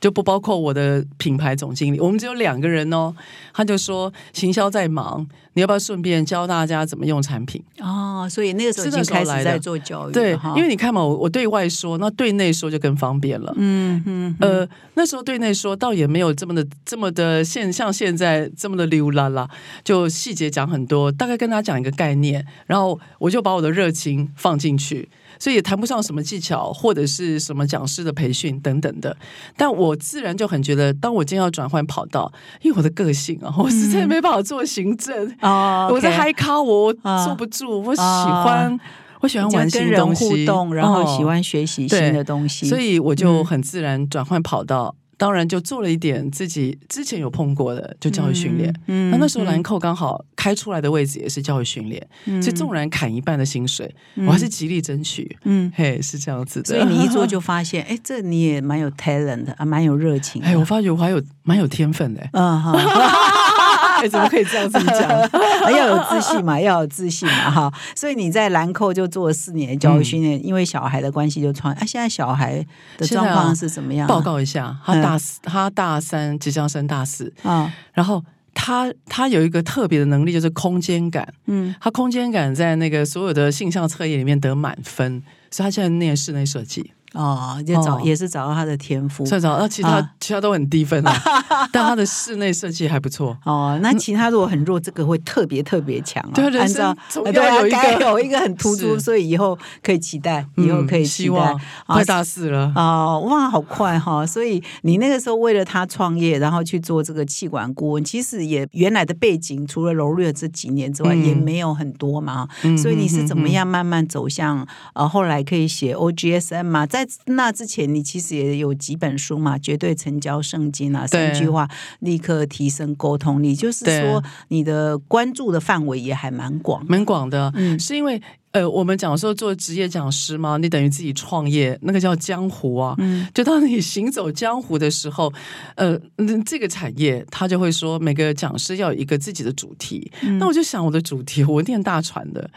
[0.00, 3.12] 就不包括我的品牌总经理，我们只有两个人哦。
[3.52, 7.60] 他就说行销在忙，你要不要顺便教大家怎么用产品？
[7.80, 13.52] 哦，所以那个时候已是那经开始在做教育对，因为你看嘛，我我对外说，那对内说就更方便了。
[13.56, 19.50] 嗯嗯呃，那时候对内说倒也没有这么的这么的现像现在这么的溜啦啦，
[19.82, 29.16] 就细节讲很多，大概跟他讲一个概念，然后我就把我的热情放进去，所以也谈不上什么技巧或者是什么讲师的培训等等的，
[29.56, 32.30] 但我自然就很觉得，当我今天要转换跑道，
[32.62, 38.80] 因为我的个性啊，我实在没办法做行政，嗯我在嗨咖我啊坐不住，我喜啊欢、
[39.20, 41.26] 我喜欢玩新跟人互东西，动，然后喜哦。
[41.26, 43.44] 欢学习新的东西，所以我就嗯。
[43.44, 48.72] 很自然转换跑道，当然就做了一点自己之前有碰过的，就教育训练。
[48.86, 52.08] 嗯那那时候兰蔻刚好开出来的位置也是教育训练，
[52.40, 53.92] 所以纵然砍一半的薪水，
[54.26, 55.36] 我还是极力争取。
[55.44, 56.66] 嗯，嘿，是这样子的。
[56.66, 60.46] 所以你一做 就发现，哎，这你也蛮有 talent 的，啊，蛮有热情的。
[60.46, 62.24] 哎，我发觉我还有蛮有天分的。
[62.32, 62.72] 嗯哈，
[63.98, 65.08] 哎，怎么可以这样子讲？
[65.70, 67.72] 要有自信嘛，要有自信嘛，哈。
[67.94, 71.72] 所以你在兰蔻就做了四年的教育训练，因为小孩的关系就创。
[71.74, 72.64] 啊，现在小孩
[72.96, 74.08] 的状况是怎么样啊？
[74.08, 81.26] 报告一下，他大四，他大三即将升大四，啊，然后他他有一个特别的能力，就是空间感。
[81.46, 86.92] 嗯，他空间感在那个所有的性向测验里面得满分，所以他现在念室内设计。
[87.14, 89.24] 哦，就找哦也是找到他的天赋。
[89.24, 91.14] 再找到其他、啊其他都很低分啊，
[91.72, 93.36] 但他的室内设计还不错。
[93.44, 96.32] 哦，那其他如果很弱，这个会特别特别强啊。
[96.34, 96.94] 对对啊
[97.32, 101.54] 要有一个该有一个很突出，所以以后可以期待，以后可以嗯期待希望
[101.86, 102.70] 啊快大四了。
[102.76, 104.26] 哦，哇，好快哈！
[104.26, 112.46] 所以你那个时候为了他创业，然后去做这个气管顾问，其实也原来的背景除了柔略这几年之外，嗯也没有很多嘛。
[112.64, 116.86] 嗯所以你是怎么样慢慢走向呃后来可以写 OGSM 嘛？
[116.86, 121.68] 在那之前，你其实也有几本书嘛，《绝对成交圣经》啊，三句话
[122.00, 126.84] 立刻提升沟通力，就是说你的关注的范围也还蛮广。
[126.88, 127.78] 蛮广的，嗯。
[127.78, 128.20] 是因为
[128.58, 132.96] 呃，我们讲说做职业讲师嘛，你等于自己创业，那个叫江湖啊。
[132.98, 135.32] 嗯就当你行走江湖的时候，
[135.76, 140.10] 呃，嗯这个产业他就会说每个讲师要有一个自己的主题。
[140.22, 142.50] 嗯那我就想我的主题，我念大船的，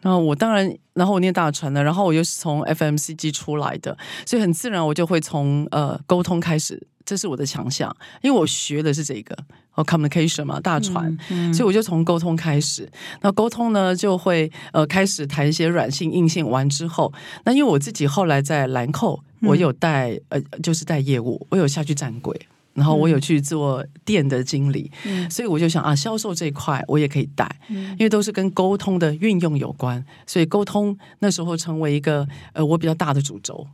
[0.00, 9.36] 然后我当然，然后我念大船的，然后我又是从 FMCG 出来的，所以很自然我就会从呃沟通开始，这是我的强项，因为我学的是这个
[9.74, 11.16] 哦 communication 嘛，大传。
[11.30, 12.90] 嗯所以我就从沟通开始，
[13.22, 17.12] 那沟通呢就会呃开始谈一些软性硬性，完之后，
[17.44, 22.38] 那因为我自己后来在兰蔻，我有带、呃就是带业务，我有下去站柜。
[22.74, 33.64] 然后我有去做店的经理，嗯所以我就想啊，销售这一块我也可以带，因为都是跟沟通的运用有关，所以沟通那时候成为一个呃我比较大的主轴。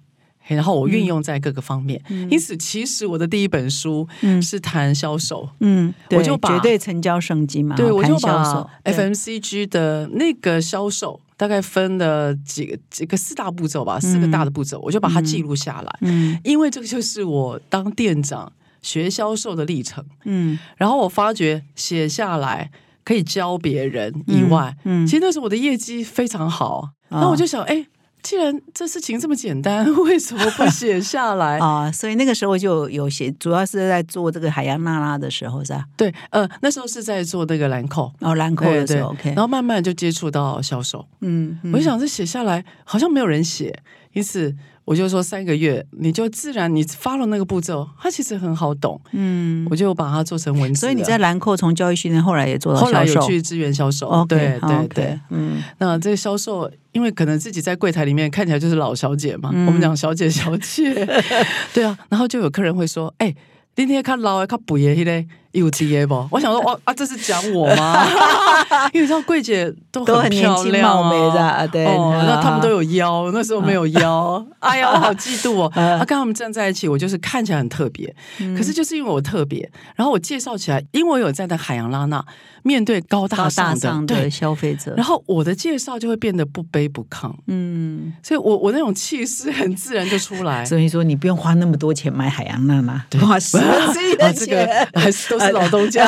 [0.51, 4.41] 嘿然后我运用在各个方面，因此其实我的第一本书嗯。
[4.43, 16.37] 是谈销售，嗯，我就把绝对成交圣经嘛，对，我就把 FMCG 的那个销售大概分了几个几个四大步骤吧，四个大的步骤，我就把它记录下来，嗯。
[16.43, 20.05] 因为这个就是我当店长学销售的历程。
[20.25, 20.59] 嗯。
[20.77, 22.73] 然后我发觉写下来
[23.05, 25.07] 可以教别人以外，嗯。
[25.07, 26.89] 其实那时候我的业绩非常好。
[27.11, 27.87] 那我就想，哎。
[28.23, 31.91] 既然这事情这么简单，为什么不写下来 啊？
[31.93, 35.85] 所以那个时候就有写，主要是在做这个海洋娜拉的时候，是吧？
[35.97, 43.77] 对，呃，那时候是在做那个兰蔻，哦，兰蔻的时候，OK，然后慢慢就接触到销售，嗯，我就想这写下来好像没有人写，
[44.13, 44.55] 因此。
[44.87, 49.01] 我就说三个月，你就自然你发了那个步骤，它其实很好懂。
[49.13, 50.81] 嗯，我就把它做成文字。
[50.81, 54.27] 所以你在兰蔻从教育训练，后来也做到后来有去支援销售。
[54.29, 55.63] 对对对，嗯。
[55.79, 60.93] 那这个销售，因为可能自己在柜台里面看起来就是老小姐嘛，我们讲小姐小姐，
[61.73, 61.97] 对啊。
[62.09, 63.33] 然后就有客人会说：“哎，
[63.77, 66.29] 今天看老看补爷嘞。”有 T A 不？
[66.31, 68.07] 我想说，哇啊，这是讲我吗？
[68.93, 74.45] 因为像柜姐都很漂亮啊，对，那他们都有腰，那时候没有腰。
[74.61, 75.73] 哎呀，我好嫉妒哦！
[75.75, 78.15] 啊，跟他们站在一起，我就是看起来很特别。
[78.57, 82.25] 可是就是因为我特别，然后我介绍起来，因为我有在那海洋拉娜
[82.63, 87.33] 面对高大上的消费者，然后我的介绍就会变得不卑不亢。
[87.49, 90.65] 嗯，所以我我那种气势很自然就出来。
[90.65, 95.40] 所以说，你不用花那么多钱买海洋娜娜，花十分之一的钱，还是都。
[95.41, 96.05] 是老东家，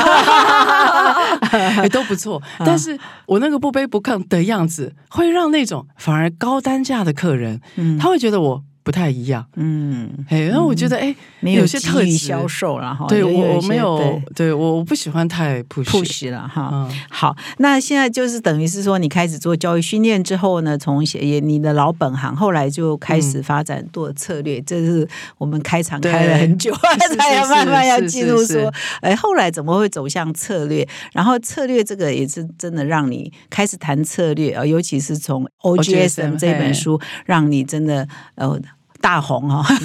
[1.82, 2.40] 也 都不错。
[2.60, 7.60] 但是我那个不卑不亢的样子，会让那种反而高单价的客人，
[7.98, 8.62] 他会觉得我。
[8.82, 12.22] 不太一样，嗯，哎，然后我觉得，哎，有些特质。
[12.22, 14.52] 销售了哈，对我我没有，对。
[14.52, 16.88] 我我不喜欢太 push 了哈。
[17.10, 26.72] 好，那现在就是等于是说，你开始做教育训练之后呢，从也你的老本行，后来就开始发展做策略，这是我们开场开了很久，
[27.18, 30.86] 才要慢慢要进入说，哎，后来怎么会走向策略？
[31.12, 38.60] 然后策略这个也是真的让你开始谈策略啊，尤其是从 OGSM 这本书，让你真的呃。
[39.02, 39.62] 大红哈，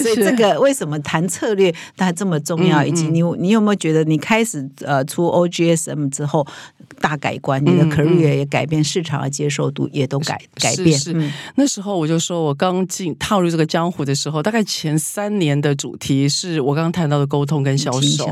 [0.00, 2.82] 所以这个为什么谈策略它这么重要？
[2.86, 6.46] 以及你你有没有觉得你开始呃出 OGSM 之后
[7.00, 10.98] 大改观，你的 career 也改变，市场的接受度也都改改变。
[10.98, 11.14] 是
[11.56, 18.26] 那时候我就说我刚进踏入这个江湖的时候，大概前三年的主题是我刚刚谈到的沟通跟销售。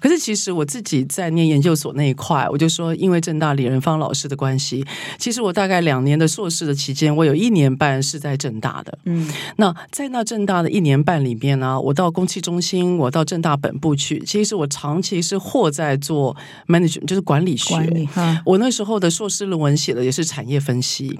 [0.00, 4.84] 可是其实我自己在念研究所那一块，我就说因为正大李仁芳老师的关系，
[5.18, 8.98] 其实我大概两年的硕士的期间，我有一年半是在正大的。
[9.04, 9.28] 嗯。
[9.56, 14.22] 那在那正大的一年半里面呢，我到公器中心，我到正大本部去。
[14.24, 17.74] 其实我长期是或在做 management，就是管理学。
[18.44, 21.18] 我那时候的硕士论文写的也是产业分析。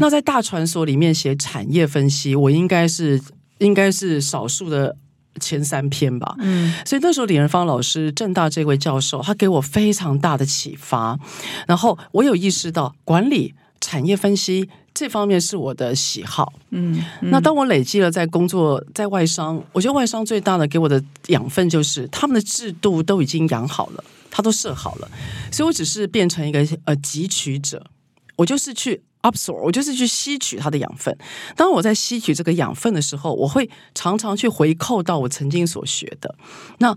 [0.00, 3.20] 那在大传所里面写产业分析，我应该是
[3.58, 4.96] 应该是少数的
[5.40, 6.34] 前三篇吧。
[6.38, 11.18] 嗯，所以那时候李仁芳老师，正大这位教授，他给我非常大的启发。
[11.66, 14.68] 然后我有意识到管理产业分析。
[14.96, 24.04] 这方面是我的喜好，嗯，那当我累积了在工作在外商，我觉得外商最大的给我的养分就是他们的制度都已经养好了，
[24.36, 25.08] 他都设好了，
[25.52, 27.86] 所以我只是变成一个呃汲取者，
[28.34, 31.16] 我就是去 absorb，我就是去吸取它的养分。
[31.54, 36.34] 当我在吸取这个养分的时候，我会常常去回扣到我曾经所学的。
[36.78, 36.96] 那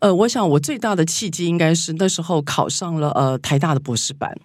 [0.00, 4.36] 呃，我想我最大的契机应该是那时候考上了呃台大的博士班。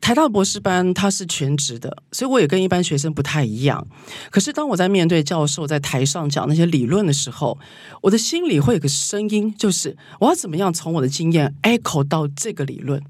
[0.00, 3.84] 台大博士班它是全职的，所以我也跟一般学生不太一样。
[4.30, 7.58] 可是当我在面对教授在台上讲那些理论的时候，
[8.02, 13.02] 我的心里会有个声音，就是我要怎么样从我的经验 echo 到这个理论。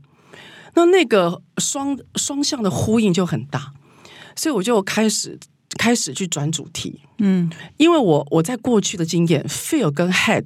[0.75, 3.72] 那那个双双向的呼应就很大，
[4.35, 5.38] 所以我就开始
[5.77, 7.01] 开始去转主题。
[7.18, 10.44] 嗯，因为我我在过去的经验 feel 跟 head。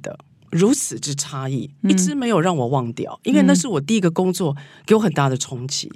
[0.51, 5.91] 如此之差异，一直没有让我忘掉，因为那是我第一个工作，给我很大的冲击。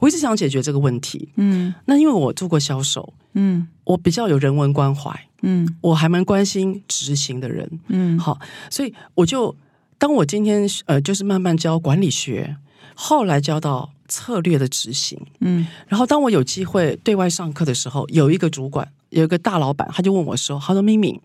[0.00, 1.28] 我一直想解决这个问题。
[1.36, 9.54] 嗯，那因为我做过销售，嗯，我比较有人文关怀，嗯，我还蛮关心执行的人，嗯，好，所以我就
[9.96, 12.56] 当我今天呃，就是慢慢教管理学，
[12.94, 18.90] 后来教到策略的执行，嗯，然后当我有机会对外上课的时候，有一个主管。
[19.10, 21.20] 有一个大老板，他就问我说：“他说，明明，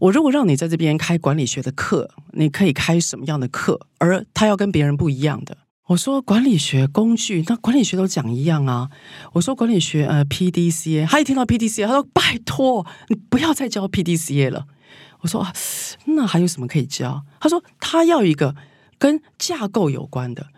[0.00, 3.80] 我如果让你在这边开管理学的课，你可以开什么样的课？
[3.98, 5.56] 而他要跟别人不一样的。”
[5.90, 8.90] 我说：“管理学工具，那管理学都讲一样啊。”
[9.34, 14.66] 我说：“管理学，呃，P D C A。”他一听到 P D C A，他说：“拜托，你不要再教 P D C A 了。”
[15.22, 15.52] 我说：“啊
[16.06, 18.54] 那还有什么可以教？”他说：“他要一个
[18.98, 20.48] 跟架构有关的。”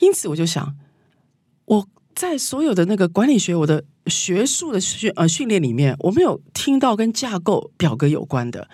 [0.00, 0.74] 因此，我就想，
[1.66, 3.84] 我在所有的那个管理学，我的。
[4.06, 8.68] 学术的训呃训练里面，我没有听到跟架构表格有关的。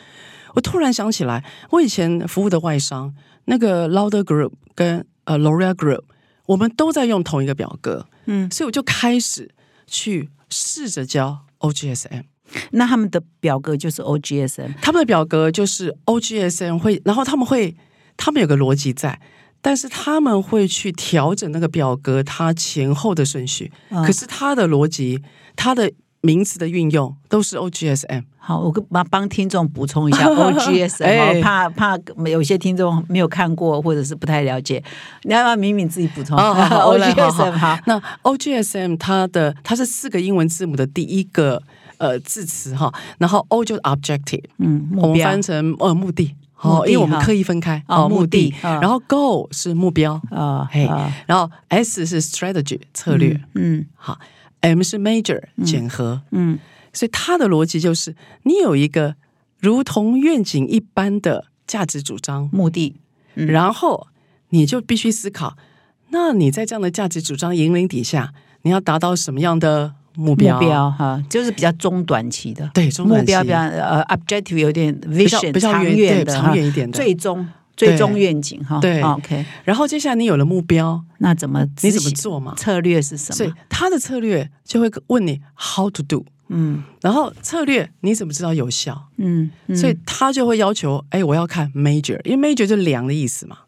[0.54, 3.14] 我突然想起来，我以前服务的外商
[3.44, 6.02] 那个 Lauder Group 跟呃 L'Oreal Group，
[6.46, 9.50] 我们都在用同一个表格，嗯，所以我就开始
[9.86, 12.24] 去试着教 OGSM。
[12.70, 17.76] 那他们的表格就是 OGSM，他们的表格就是 OGSM 会，然后他们会，
[18.16, 19.20] 他们有个逻辑在。
[19.60, 25.20] 但是他们会去调整那个表格它前后的顺序，嗯可是它的逻辑、
[25.56, 25.90] 它的
[26.20, 28.24] 名词的运用都是 OGSM。
[28.38, 31.98] 好，我跟帮帮听众补充一下 OGSM，、怕怕
[32.30, 34.82] 有些听众没有看过或者是不太了解，
[35.24, 41.62] 你要不要敏敏自己补充、 OGSM 好，那 OGSM 它的它是四个英文字母的第一个
[41.98, 46.34] 呃字词哈，然后 O 就是 objective，嗯，我们翻成呃目的。
[46.60, 48.54] 哦，因为我们刻意分开哦目目的。
[48.62, 54.18] 然后 goal 是目标，啊嘿啊，然后 S 是 strategy 策略，嗯好
[54.60, 56.58] ，M 是 major 检核，嗯。
[56.92, 59.14] 所以它的逻辑就是你有一个
[59.60, 62.96] 如同愿景一般的价值主张，目的
[63.34, 63.46] 嗯。
[63.46, 64.08] 然后
[64.48, 65.56] 你就必须思考，
[66.10, 70.90] 那你在这样的价值主张引领底下，你要达到什么样的目标？
[70.90, 72.68] 哈，就是比较中短期的。
[72.74, 78.80] 对，中短期目标比较呃 objective 有点 vision 比较长远的长远一点的最终最终愿景哈。
[78.80, 82.54] 对哦 OK，然后接下来你有了目标，那怎么你怎么做嘛？
[82.56, 83.52] 策略是什么所以？
[83.68, 89.08] 他的策略就会问你 how to do，嗯然后策略你怎么知道有效？
[89.18, 93.58] 嗯，嗯所以他就会要求，哎，我要看 major，因为 major 就是量的意思嘛。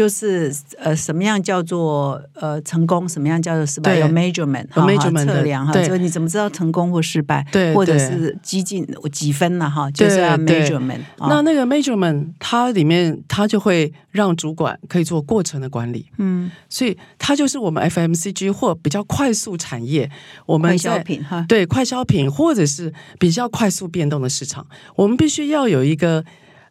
[0.00, 3.98] 就是呃，什么样叫做呃成功，什么样叫做失败？
[3.98, 7.46] 有 measurement，有哈哈 measurement 的测量哈，就是你怎么知道成功或失败？
[7.52, 9.68] 对或者是几进几分了？
[9.68, 11.28] 哈，就是 measurement 啊。
[11.28, 20.10] 那那个 measurement，它里面它就会让主管可以做过程的管理，嗯，所以它就是我们 FMCG 或比较快速产业，
[20.46, 26.24] 我们快消在品哈，对快消品或者是比较快速变动的市场，我们必须要有一个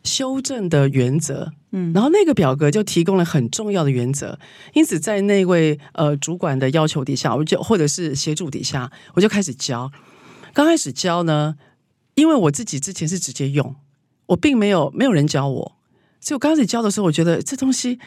[0.04, 1.52] 修正的原则。
[1.72, 4.40] 嗯然后那个表格就提供了很重要的原则，
[4.74, 9.92] 因此在那位呃主管的要求底下，我就或者是协助底下，我就开始教。
[10.54, 11.56] 刚开始教呢，
[12.16, 13.76] 因为我自己之前是直接用，
[14.28, 15.76] 我并没有没有人教我，
[16.20, 18.00] 所以我刚开始教的时候，我觉得这东西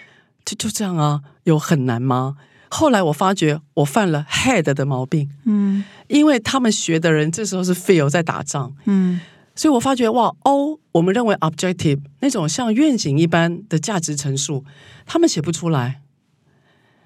[0.44, 2.36] 就就这样啊，有很难吗？
[2.68, 9.20] 后来我发觉我犯了 head 的毛病，嗯因为他们学的人这时候是 feel 在打仗，嗯
[9.62, 14.64] 所以我发觉哇哦，我们认为 objective 那种像愿景一般的价值陈述，
[15.06, 16.00] 他们写不出来，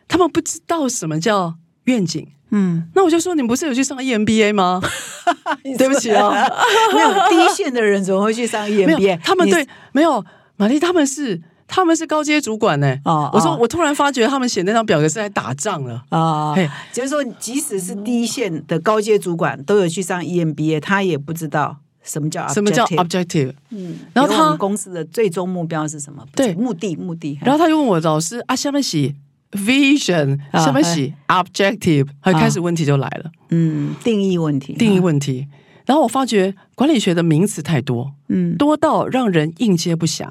[0.08, 2.26] 他们不知道什么叫愿景。
[2.52, 4.80] 嗯，那我就说，你们不是有去上 EMBA 吗？
[5.76, 6.30] 对不起啊，
[6.94, 10.24] 没有第一线的人怎么会去上 EMBA？，他们对没有
[10.56, 11.38] 玛丽，他们是
[11.68, 16.02] 他们是高阶主管呢、哦我说，哦我突然发觉他们写那张表格是在打仗了。
[16.08, 23.52] 啊嘿，就是说，即使是第一线的高阶主管都有去上 EMBA，他也不知道什么叫什么叫 objective？
[23.70, 26.24] 嗯，然后他公司的最终目标是什么？
[26.34, 27.38] 对目的目的。
[27.42, 29.14] 然后他就问我老师啊，下面写
[29.52, 35.48] vision，啊下面写 objective，他开始问题就来了，嗯，定义问题，定义问题。
[35.84, 40.26] 然后我发觉管理学的名词太多，嗯，多到让人应接不暇，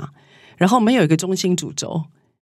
[0.58, 2.04] 然后没有一个中心主轴。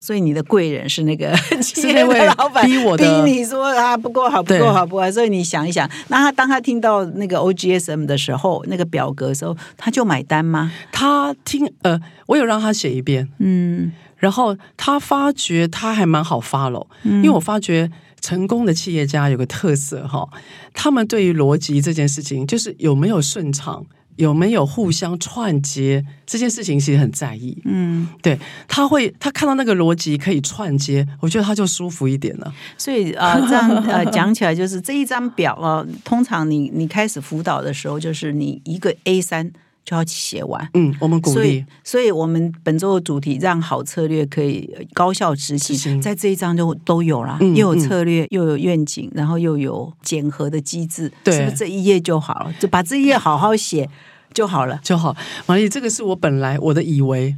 [0.02, 10.72] 所以你的贵人是那个 企业那位的老板逼我的逼你说啊不够好不对够好不够好，所以你想一想，那他当他听到那个 OGSM 的时候，那个表格的时候，他就买单吗？
[10.92, 13.92] 他听呃，我有让他写一遍，嗯。
[14.18, 20.30] 然后他发觉他还蛮好 follow，、因为我发觉成功的企业家有个特色哈，
[20.76, 23.84] 他们对于逻辑这件事情，就是有没有顺畅，
[24.16, 27.58] 有没有互相串接这件事情，其实很在意。
[27.66, 32.54] 嗯，对，他会他看到那个逻辑可以串接，我觉得他就舒服一点了。
[32.78, 39.52] 所以呃， 这样呃讲起来，就是这一张表啊、通常你你开始辅导的时候，就是你一个 A 三
[39.84, 40.70] 就要写完。
[40.74, 52.54] 嗯，我们鼓所以励，，所以我们本周的主题让好策略可以高效执行，行在这一章就都有啦，嗯又有策略，又有愿景，然后又有检核的机制，对是不是这一页就好了？
[52.60, 53.90] 就把这一页好好写
[54.34, 54.80] 就好了。
[54.84, 55.16] 就好，
[55.48, 57.36] 玛丽，这个是我本来我的以为，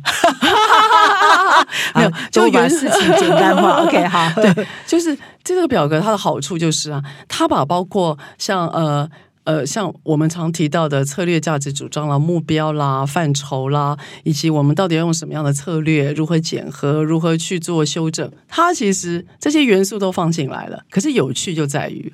[1.96, 3.84] 没有就原事情简单化。
[3.88, 9.10] OK，好，对，就是这个表格它的好处就是啊，它把包括像呃。
[9.46, 20.84] 呃，像我们常提到的策略价值主张啦、目标啦、范畴啦，以及我们到底要用什么样的策略，如何检核，如何去做修正，它其实这些元素都放进来了。
[20.90, 22.14] 可是有趣就在于，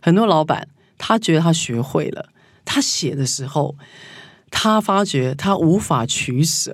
[0.00, 2.30] 很多老板他觉得他学会了，
[2.64, 3.76] 他写的时候，
[4.50, 6.72] 他发觉他无法取舍，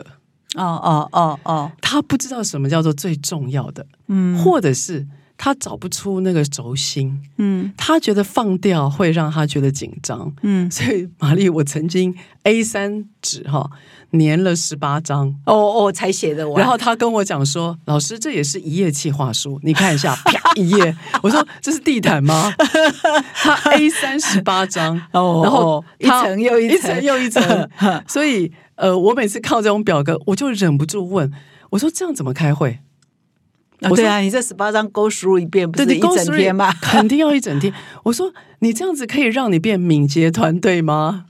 [0.54, 5.06] 哦哦哦哦，他不知道什么叫做最重要的，嗯或者是
[5.44, 10.32] 他找不出那个轴心，嗯他觉得放掉会让他觉得紧张。
[10.42, 12.14] 嗯，所以玛丽，我曾经
[12.44, 13.68] A 三纸哈
[14.12, 16.60] 粘了十八张，哦哦，才写的完。
[16.60, 22.54] 然后他跟我讲说：“老师，这也是一页企划书，你看一下， 啪一页。”我说：“这是地毯吗？”
[23.34, 27.68] 他 A 三十八张，哦，然后哦一他层又一一层又一层，
[28.06, 31.32] 所以呃，我每次看到这种表格，我就忍不住问
[31.70, 32.78] 我说：“这样怎么开会？”
[33.90, 36.72] 哦对啊，你这十八张勾输入一遍，不是一你公司整天吗？
[36.82, 37.72] 肯定要一整天。
[38.04, 41.26] 我说你这样子可以让你变敏捷团队吗？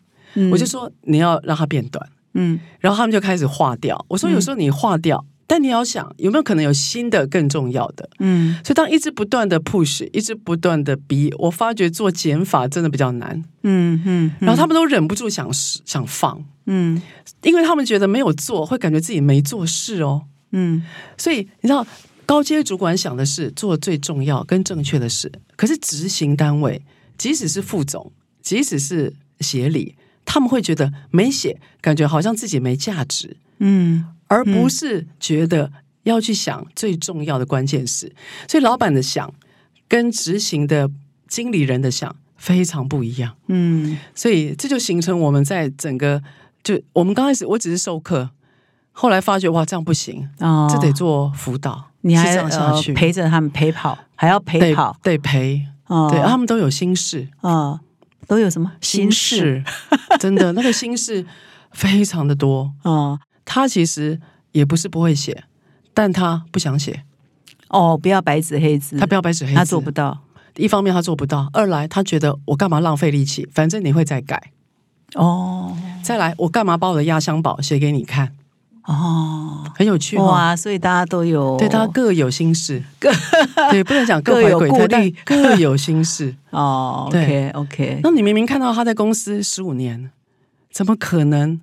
[0.51, 4.03] 我就说你要让它变短，嗯然后他们就开始划掉。
[4.09, 8.09] 我说有时候你划掉，但你要想有没有可能有新的更重要的。
[8.19, 13.45] 嗯所以当一直不断的 push，一直不断的逼，我发觉做减法真的比较难。
[13.63, 17.03] 嗯嗯然后他们都忍不住想想放，嗯
[17.43, 20.23] 因为他们觉得没有做会感觉自己没做事哦。
[20.53, 20.83] 嗯
[21.19, 21.87] 所以你知道，
[22.33, 26.81] 高阶主管想的是做最重要跟正确的事，可是执行单位，
[27.19, 28.11] 即使是副总，
[28.41, 35.71] 即使是协理，他们会觉得没写，感觉好像自己没价值，嗯而不是觉得
[36.05, 38.11] 要去想最重要的关键事。
[38.49, 39.31] 所以老板的想
[39.87, 40.91] 跟执行的
[41.29, 43.37] 经理人的想非常不一样。
[43.49, 46.23] 嗯所以这就形成我们在整个
[46.65, 48.31] 就我们刚开始我只是授课，
[48.91, 56.09] 后来发觉哇这样不行，哦，这得做辅导，你还是这样下呃，陪着他们陪跑，还要陪跑，得陪，哦。
[56.11, 57.81] 对，他们都有心事，哦，
[58.27, 58.71] 都有什么？
[58.81, 59.37] 心事？
[59.37, 59.65] 事，
[60.21, 61.25] 真的那个心事
[61.73, 62.73] 非常的多。
[62.83, 63.19] 哦。
[63.45, 64.21] 他其实
[64.53, 65.45] 也不是不会写，
[65.93, 67.03] 但他不想写，
[67.69, 70.19] 哦，不要白纸黑字，他不要白纸黑字，他做不到。
[70.57, 74.53] 一方面他做不到，二来他觉得我干嘛浪费力气，反正你会再改。
[75.15, 75.77] 哦。
[76.03, 78.33] 再来，我干嘛把我的压箱宝写给你看？
[78.85, 83.11] 哦很有趣哈、哇，所以大家都有对，大家各有心事，各
[83.71, 86.35] 对，不能讲各有顾鬼胎，但虑各有心事。
[86.51, 90.11] 哦对，OK OK，那你明明看到他在公司十五年，
[90.71, 91.61] 怎么可能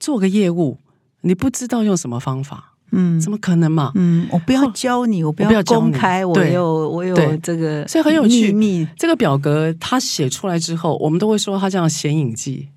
[0.00, 0.78] 做个业务？
[1.22, 3.20] 你不知道用什么方法，嗯。
[3.20, 3.92] 怎么可能嘛？
[3.94, 7.38] 嗯，我不要教你，我不要公开，我对有我有对。
[7.38, 8.88] 这个，所以很有趣秘密。
[8.96, 12.68] 这个表格他写出来之后，我们都会说他这样显影剂，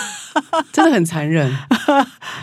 [0.72, 1.52] 真的很残忍。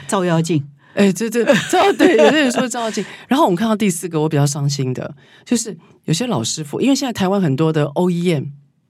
[0.07, 0.63] 照妖镜，
[0.93, 3.03] 哎，这这这，对，有些人说照镜。
[3.27, 5.13] 然后我们看到第四个，我比较伤心的，
[5.45, 8.47] 就是有些老师傅，因为现在台湾很多的 OEM，、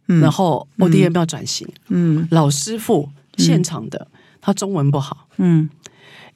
[0.07, 4.07] 然后 ODM 要转型，嗯老师傅现场的、
[4.41, 5.69] 他中文不好，嗯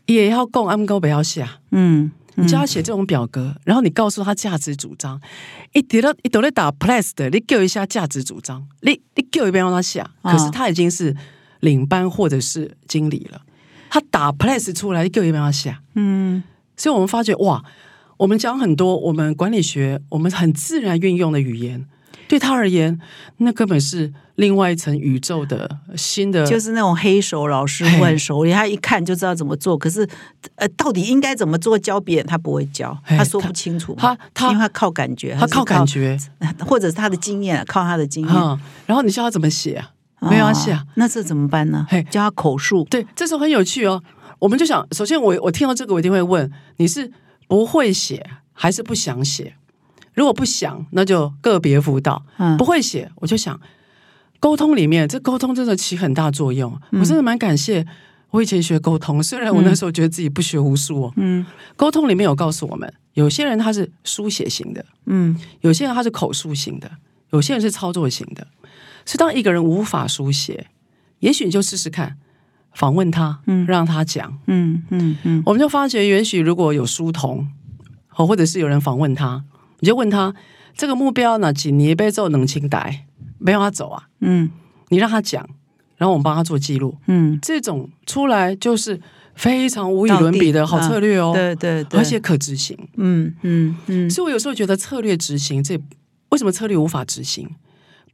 [0.05, 1.59] 也要供安高不要下。
[1.71, 5.21] 嗯你叫他写这种表格，然后你告诉他价值主张，
[5.71, 11.15] 一叠到一都在打 plus 的，你给我一下价值主张，你你给我一遍让他下，哦可是他已经是
[11.61, 13.41] 领班或者是经理了，
[13.95, 16.43] 他打 plus 出来，一遍让他下，嗯
[16.75, 17.63] 所以我们发觉哇，
[18.17, 21.85] 我们讲很多我们管理学我们很自然运用的语言，
[22.27, 22.99] 对他而言，
[23.37, 29.77] 那根本是另外一层宇宙的新的，就是那种黑手老师傅很熟练，他一看就知道怎么做。
[29.77, 30.05] 可是，
[30.55, 34.01] 呃，到底应该怎么做教别人，他不会教，他说不清楚嘛。
[34.01, 36.19] 他他因为他靠感觉，他靠感，觉，
[36.67, 38.35] 或者是他的经验，靠他的经验。
[38.35, 39.91] 嗯，然后你叫他怎么写啊？
[40.29, 42.03] 没关系啊哦那这怎么办呢嘿？
[42.09, 42.85] 教他口述。
[42.89, 44.01] 对，这时候很有趣哦。
[44.39, 47.11] 我们就想，首先我我听到这个，我一定会问你是
[47.47, 49.55] 不会写还是不想写？
[50.13, 53.59] 如果不想，那就个别辅导；嗯不会写，我就想
[54.39, 56.71] 沟通里面，这沟通真的起很大作用。
[56.91, 57.85] 嗯我真的蛮感谢
[58.31, 61.13] 我以前学沟通，虽然我那时候觉得自己不学无术哦。
[61.15, 61.45] 嗯
[61.75, 66.89] 沟通里面有告诉我们，有些人他是书写型的，嗯有些人他是口述型的，
[67.31, 68.45] 有些人是操作型的。
[69.05, 70.67] 所以当一个人无法书写，
[71.19, 72.17] 也许你就试试看，
[72.73, 73.65] 访问他，嗯。
[73.65, 74.37] 让他讲。
[74.47, 75.43] 嗯嗯嗯。
[75.45, 77.47] 我们就发觉，也许如果有书童，
[78.15, 79.43] 哦，或者是有人访问他，
[79.79, 80.33] 你就问他
[80.75, 83.05] 这个目标呢，几年被做能清代，
[83.37, 84.49] 没有他走啊，嗯。
[84.89, 85.47] 你让他讲，
[85.97, 89.01] 然后我们帮他做记录，嗯，这种出来就是
[89.33, 92.77] 非常无与伦比的好策略哦，对对对，而且可执行。
[92.97, 94.09] 嗯嗯嗯。
[94.09, 95.75] 所以我有时候觉得策略执行这
[96.29, 97.49] 为什么策略无法执行，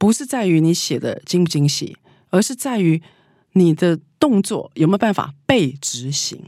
[0.02, 1.96] 不是在于你写的精不精细，
[2.32, 3.00] 而是在于
[3.54, 6.42] 你的动作有没有办法被执行，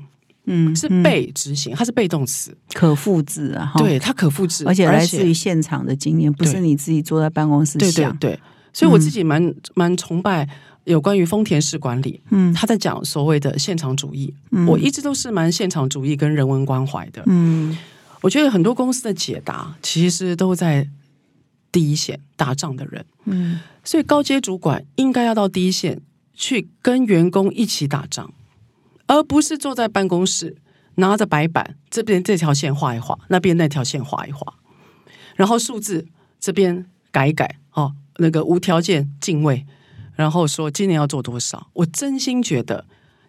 [0.46, 1.04] 嗯，是嗯。
[1.04, 8.18] 被执行，它是被动词，可复制啊，哈，对，它可复制，而且来自于现场的经验，不是你自己坐在办公室对对想。
[8.18, 8.40] 对，
[8.74, 10.50] 所以我自己蛮蛮崇拜
[10.86, 12.52] 有关于丰田式管理，嗯。
[12.56, 14.34] 他在讲所谓的现场主义，
[14.66, 17.78] 我一直都是蛮现场主义跟人文关怀的，嗯。
[18.22, 20.88] 我觉得很多公司的解答其实都在
[21.74, 26.00] 第一线打仗的人，嗯所以高阶主管应该要到第一线
[26.34, 28.32] 去跟员工一起打仗，
[29.08, 30.56] 而不是坐在办公室
[30.96, 34.54] 拿着白板，这边这条线画一画，那边那条线画一画，
[35.36, 36.08] 然后数字
[36.40, 39.66] 这边改一改哦，那个无条件敬畏，
[40.16, 41.70] 然后说今年要做多少。
[41.74, 42.86] 我真心觉得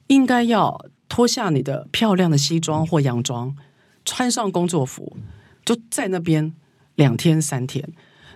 [0.08, 3.56] 应该要脱下你的漂亮的西装或洋装，
[4.04, 5.16] 穿上工作服，
[5.64, 6.54] 就在那边
[6.94, 7.90] 两天三天。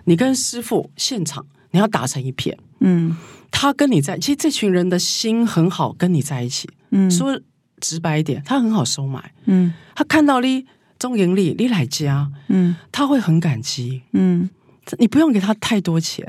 [0.09, 2.57] 你跟师傅现场，你要打成一片。
[2.79, 3.15] 嗯
[3.51, 6.67] 他跟你在，其实这群人的心很好，跟你在一起。
[6.89, 7.39] 嗯说
[7.79, 9.31] 直白一点，他很好收买。
[9.45, 10.65] 嗯他看到你
[10.97, 14.01] 中盈利你来家，嗯他会很感激。
[14.13, 14.49] 嗯，
[14.97, 16.25] 你不用给他太多钱，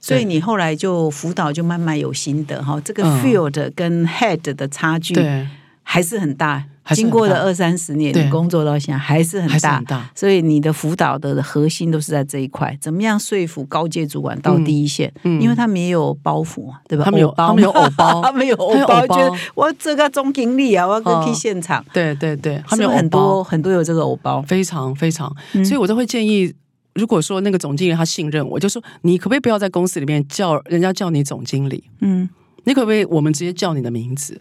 [0.00, 5.46] 所以你后来就辅导就慢慢有心得哈，这个嗯 field 跟 head 的差距对，
[5.84, 6.46] 还是很大。
[6.48, 8.24] 还是很大经过了二三十年，对。
[8.24, 10.10] 你工作到现在还是很大很，大。
[10.14, 15.12] 所以你的辅导的核心都是在这一块，怎么样说服高阶主管到第一线？
[15.24, 17.04] 嗯因为他们也有包袱嘛，对吧？
[17.04, 18.22] 他们有包他们 有偶包。
[18.22, 19.16] 他们有偶包，偶包。
[19.16, 25.64] 觉得我这个总经理啊，我要去现场，对对对，他们有很多很多有这个偶包，非常非常，嗯。
[25.64, 26.52] 所以我都会建议，
[26.94, 32.28] 如果说那个总经理他信任我，就说你可不可以不要在公司里面叫人家叫你总经理，嗯。
[32.64, 34.40] 你可不可以我们直接叫你的名字？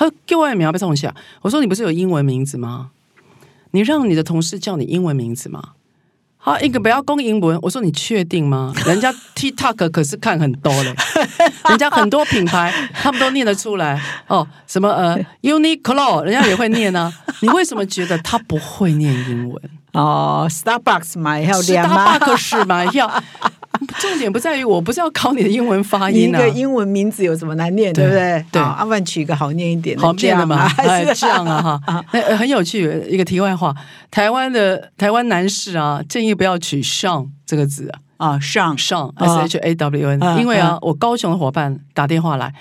[0.00, 2.88] 他说给我也名要被冲下，我说你不是有英文名字吗？
[3.72, 5.62] 你让你的同事叫你英文名字吗？
[6.38, 8.72] 好，一个不要攻英文，我说你确定吗？
[8.86, 10.94] 人家 TikTok 可是看很多嘞，
[11.68, 17.12] 人家很多品牌他们都念得出来哦，什么呃 Uniqlo，人家也会念啊。
[17.40, 19.62] 你为什么觉得他不会念英文？
[19.92, 23.22] 哦，Starbucks 买票两吗？Starbucks 买要，
[24.00, 26.38] 重点不在于我不是要考你的英文发音啊。
[26.38, 28.44] 你一个，英文名字有什么难念，对对不对？
[28.52, 32.80] 对好阿曼取一个好念一点的，好念的嘛，这样啊哎还是这样啊哈， 那呃很有趣。
[33.08, 33.74] 一个题外话，
[34.10, 38.76] 台湾的台湾男士啊，建议不要取上这个字啊，啊上。
[38.78, 39.26] 上啊。
[39.26, 42.52] S H A W N，、啊因为啊啊，我高雄的伙伴打电话来，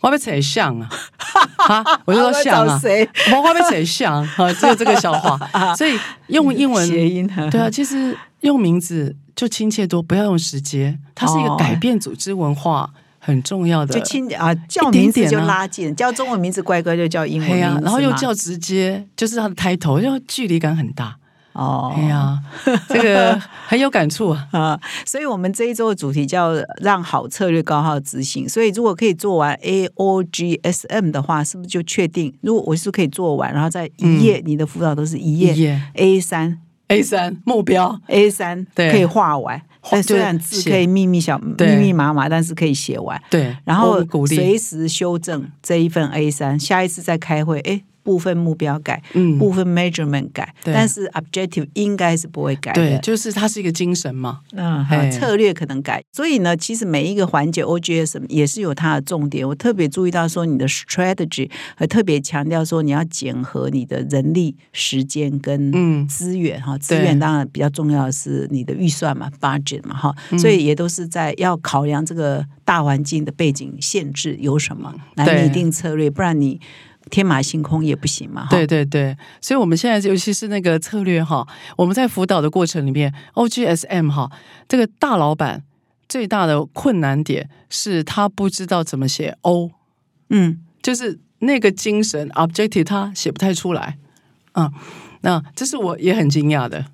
[0.00, 0.88] 我要被扯像啊，
[1.68, 2.80] 啊，我就说啊像啊？
[2.82, 4.22] 我要被扯像？
[4.22, 5.38] 啊，只有这个笑话，
[5.74, 12.88] 所以用英文谐音对啊，其实用名字就亲切多，不要用时间，它是一个哦改变组织文化
[13.18, 13.98] 很重要的。
[13.98, 21.16] 就亲啊，叫名字就点啊拉近，叫中文名字乖乖就叫英文名字嘛，嘿呀、然后又叫直接，就是他的抬头，就距离感很大。
[21.58, 22.40] 哦哎呀，
[22.88, 24.48] 这个很有感触啊。
[24.52, 28.48] 啊，所以我们这一周的主题叫让好策略高效执行。
[28.48, 32.32] 所以如果可以做完 A O G S M 的话，是不是就确定？
[32.40, 43.20] 如果我是可以做完，然后在一页，你的辅导都是一页 A 三 A 三目标，A 三对可以画完，但虽然字可以密密小密密麻麻，但是可以写完。
[43.28, 52.80] 对，然后随时修正这一份 A 三，下一次再开会，哎，部分目标改，嗯，部分 measurement 改，但是 objective 应该是不会改的。
[52.80, 54.40] 对，就是它是一个精神嘛。
[54.52, 59.46] 嗯，嘿策略可能改，所以呢，其实每一个环节 OGS 也是有它的重点。
[59.46, 66.78] 我特别注意到说，你的 strategy 和特别强调说，你要检核你的人力、时间跟嗯资源哈。
[66.78, 76.58] 资源当然比较重要的是你的预算嘛，budget 嘛哈，嗯所以也都是在要考量这个大环境的背景限制有什么，来对拟定策略，不然你
[77.08, 78.42] 天马行空也不行嘛。
[78.42, 78.48] 哈。
[78.50, 81.46] 对对对，所以我们现在尤其是那个策略哈，
[81.76, 84.30] 我们在辅导的过程里面，OGSM 哈，
[84.68, 85.62] 这个大老板
[86.08, 89.70] 最大的困难点是他不知道怎么写 O，
[90.30, 93.98] 嗯，就是那个精神 objective 他写不太出来。
[94.54, 94.72] 嗯。
[95.22, 96.84] 那这是我也很惊讶的，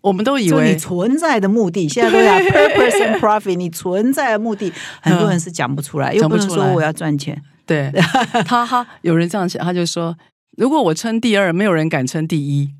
[0.00, 7.42] 我们都以为你为存在的目的， 现在都讲 purpose and profit，你存在的目的，很多人是讲不出来，又不能说我要赚钱。
[7.66, 7.92] 对
[8.46, 10.16] 他哈有人这样写，他就说
[10.56, 12.70] 如果我称第二，没有人敢称第一，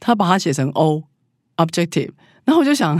[0.00, 1.02] 他把它写成 O
[1.56, 2.10] objective，
[2.44, 2.98] 然后我就想，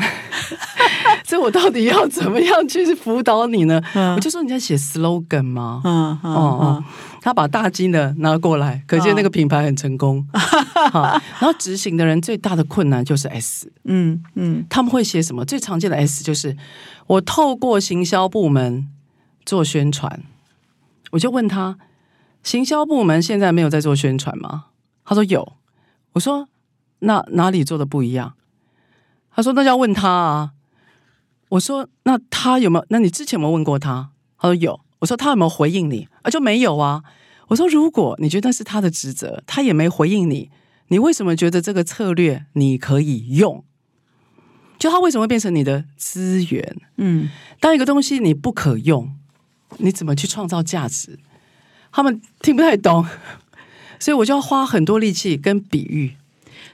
[1.24, 3.80] 这我到底要怎么样去辅导你呢？
[4.16, 5.80] 我就说你在写 slogan 吗？
[5.84, 6.84] 嗯嗯哦哦，
[7.22, 10.26] 他把大金的拿过来，可见那个品牌很成功。
[10.90, 11.02] 好，
[11.38, 15.44] 然后执行的人最大的困难就是 S，嗯嗯他们会写什么？
[15.44, 16.56] 最常见的 S 就是
[17.06, 18.88] 我透过行销部门
[19.46, 20.20] 做宣传。
[21.12, 21.78] 我就问他，
[22.42, 24.66] 行销部门现在没有在做宣传吗？
[25.04, 25.54] 他说有。
[26.12, 26.48] 我说
[27.00, 28.34] 那哪里做的不一样？
[29.30, 30.52] 他说那就要问他啊。
[31.50, 32.86] 我说那他有没有？
[32.90, 34.10] 那你之前有没有问过他？
[34.38, 34.80] 他说有。
[35.00, 36.08] 我说他有没有回应你？
[36.22, 37.04] 啊，就没有啊。
[37.46, 40.50] 我说如果你觉得是他的职责，他也没回应你，
[40.88, 43.64] 你为什么觉得这个策略你可以用？
[44.76, 46.76] 就他为什么会变成你的资源？
[46.96, 47.30] 嗯，
[47.60, 49.16] 当一个东西你不可用，
[49.76, 51.18] 你怎么去创造价值？
[51.92, 53.06] 他们听不太懂，
[54.00, 56.16] 所以我就要花很多力气跟比喻。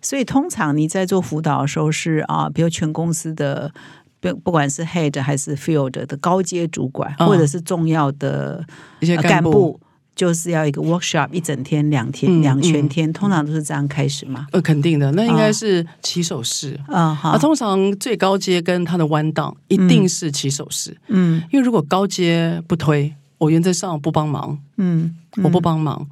[0.00, 3.72] 所以通常你在做辅导的时候是啊，比如全公司的。
[4.20, 8.64] 不，不管是 head 还是 field 的高阶主管，嗯或者是重要的
[9.00, 9.78] 一些呃干部，
[10.16, 14.46] 就是要一个 workshop 一整天、两天、嗯两全天，通常都是这样开始嘛。
[14.52, 16.78] 呃，肯定的，那应该是起手式。
[16.86, 26.08] 啊，，通常最高阶跟他的弯档一定是起手式，嗯因为如果高阶不推，我原则上不帮忙，嗯，我不帮忙，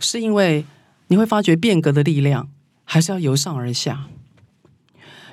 [0.00, 0.64] 是因为
[1.08, 2.48] 你会发觉变革的力量
[2.84, 4.06] 还是要由上而下。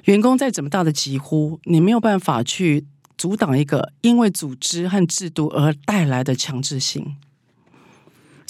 [0.05, 2.85] 员工再怎么大的疾呼，你没有办法去
[3.17, 7.15] 阻挡一个因为组织和制度而带来的强制性。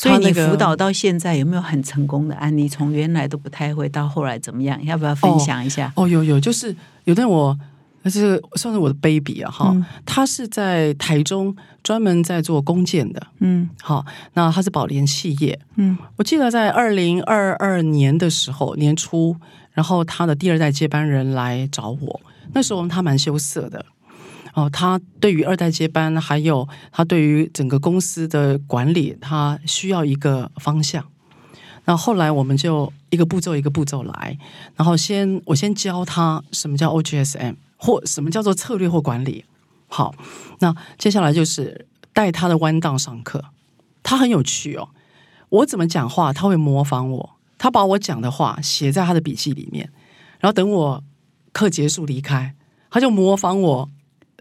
[0.01, 2.67] 所以你辅导到现在有没有很成功的案例？
[2.67, 4.83] 从原来都不太会到后来怎么样？
[4.83, 5.93] 要不要分享一下？
[5.95, 7.55] 哦，有有，就是有的我，
[8.01, 19.35] 那是算是我的 baby 啊，哈，嗯他是在台中专门在做弓箭的，嗯好，那他是宝莲企业，嗯我记得在二零二二年的时候年初，
[19.73, 22.21] 然后他的第二代接班人来找我，
[22.53, 23.85] 那时候他蛮羞涩的。
[24.53, 31.05] 哦，他对于二代接班，还有他对于整个公司的管理，他需要一个方向。
[31.85, 34.37] 那后来我们就一个步骤一个步骤来，
[34.75, 39.45] 然后先我先教他什么叫 OGSM 或什么叫做策略或管理。
[39.87, 40.13] 好，
[40.59, 43.45] 那接下来就是带他的弯道上课，
[44.03, 44.89] 他很有趣哦。
[45.49, 49.89] 我怎么讲话，他会模仿我，他把我讲的话写在他的笔记里面，
[50.39, 51.03] 然后等我
[51.51, 52.55] 课结束离开，
[52.89, 53.89] 他就模仿我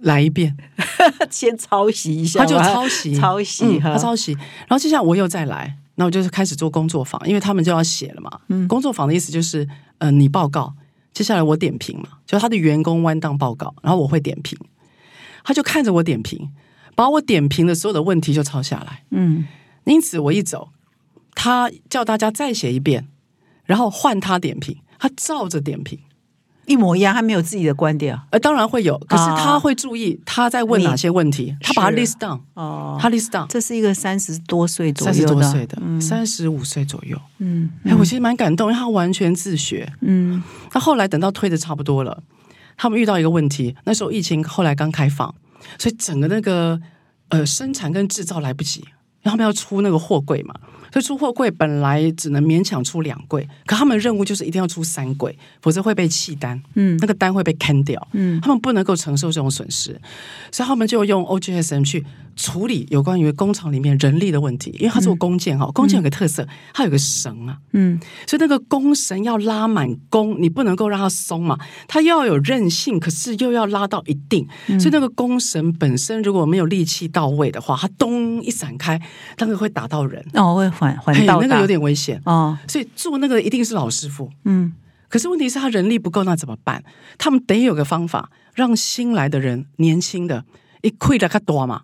[0.00, 0.56] 来一遍，
[1.30, 4.32] 先抄袭一下他就抄袭，抄袭嗯他抄袭。
[4.32, 8.30] 然后接下来我又再来，那我就是开始做工作坊，因为他们就要写了嘛。
[8.48, 10.74] 嗯工作坊的意思就是，呃，你报告，
[11.12, 14.58] 接下来我点评嘛，就他的员工弯档报告，然后我会点评，
[15.44, 16.50] 他就看着我点评，
[16.94, 19.04] 把我点评的所有的问题就抄下来。
[19.10, 19.46] 嗯
[19.84, 20.68] 因此我一走，
[21.34, 23.08] 他叫大家再写一遍，
[23.64, 25.98] 然后换他点评，他照着点评。
[26.70, 32.96] 一模一样，他没有自己的观点啊呃，当然会有，可是啊他会注意他在问哪些问题，他把它 list down，哦。
[33.00, 33.44] 他 list down。
[33.48, 37.20] 这是一个三十多岁左三十右的，多岁的，三十五岁左右。
[37.38, 39.92] 嗯哎、我其实蛮感动，因为他完全自学。
[40.02, 40.40] 嗯
[40.72, 42.22] 那后来等到推的差不多了，
[42.76, 45.34] 他们遇到一个问题，那时候疫情后来刚开放，
[45.76, 46.80] 所以整个那个
[47.30, 48.84] 呃生产跟制造来不及，
[49.22, 50.54] 然后他们要出那个货柜嘛，
[50.92, 58.08] 所以出货柜本来只能勉强出两柜，可他们的任务就是一定要出三柜，否则会被弃单，嗯那个单会被砍掉。
[58.12, 60.00] 嗯他们不能够承受这种损失，
[60.50, 62.04] 所以他们就用 OGSM 去
[62.42, 64.74] 处理有关于工厂里面人力的问题。
[64.78, 68.00] 因为他做弓箭哈，弓箭有个特色，它有个绳啊，嗯。
[68.26, 74.46] 所以那个弓绳要拉满弓，你不能够让它松嘛，它又要有韧性，可是又要拉到一定，
[74.78, 79.00] 所以那个弓绳本身如果没有力气到位的话，它咚一闪开，
[79.38, 82.20] 那个会打到人，哦，会环环嘿，道大那个有点危险。
[82.24, 84.72] 哦，所以做那个一定是老师傅，嗯
[85.08, 86.84] 可是问题是他人力不够，那怎么办？
[87.18, 90.44] 他们得有个方法，让新来的人、年轻的
[90.82, 91.82] 一亏了他多嘛。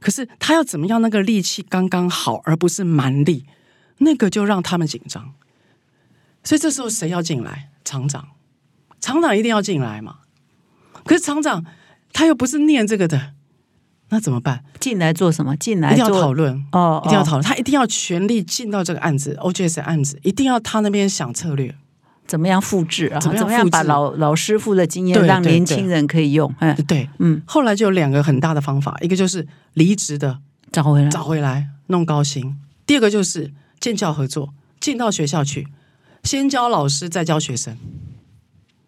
[0.00, 1.00] 可是他要怎么样？
[1.00, 3.46] 那个力气刚刚好，而不是蛮力，
[3.98, 5.34] 那个就让他们紧张。
[6.44, 7.70] 所以这时候谁要进来？
[7.84, 8.28] 厂长，
[9.00, 10.18] 厂长一定要进来嘛。
[11.04, 11.64] 可是厂长
[12.12, 13.32] 他又不是念这个的，
[14.10, 14.64] 那怎么办？
[14.78, 15.56] 进来做什么？
[15.56, 17.42] 进来一定要做讨论，哦，哦一定要讨论。
[17.42, 21.74] 他一定要全力进到这个案子，OGS 案子，一定要他那边想策略。
[22.28, 23.18] 怎么样复制啊？
[23.18, 26.54] 怎么样把老老师傅的经验让年轻人可以用？
[26.60, 30.38] 嗯对，嗯，后来就有两个很大的方法，一个就是离职的
[30.70, 31.08] 找回来。
[31.08, 32.54] 找回来弄高薪，
[32.86, 33.50] 第二个就是
[33.80, 35.66] 建教合作，进到学校去，
[36.22, 37.76] 先教老师再教学生。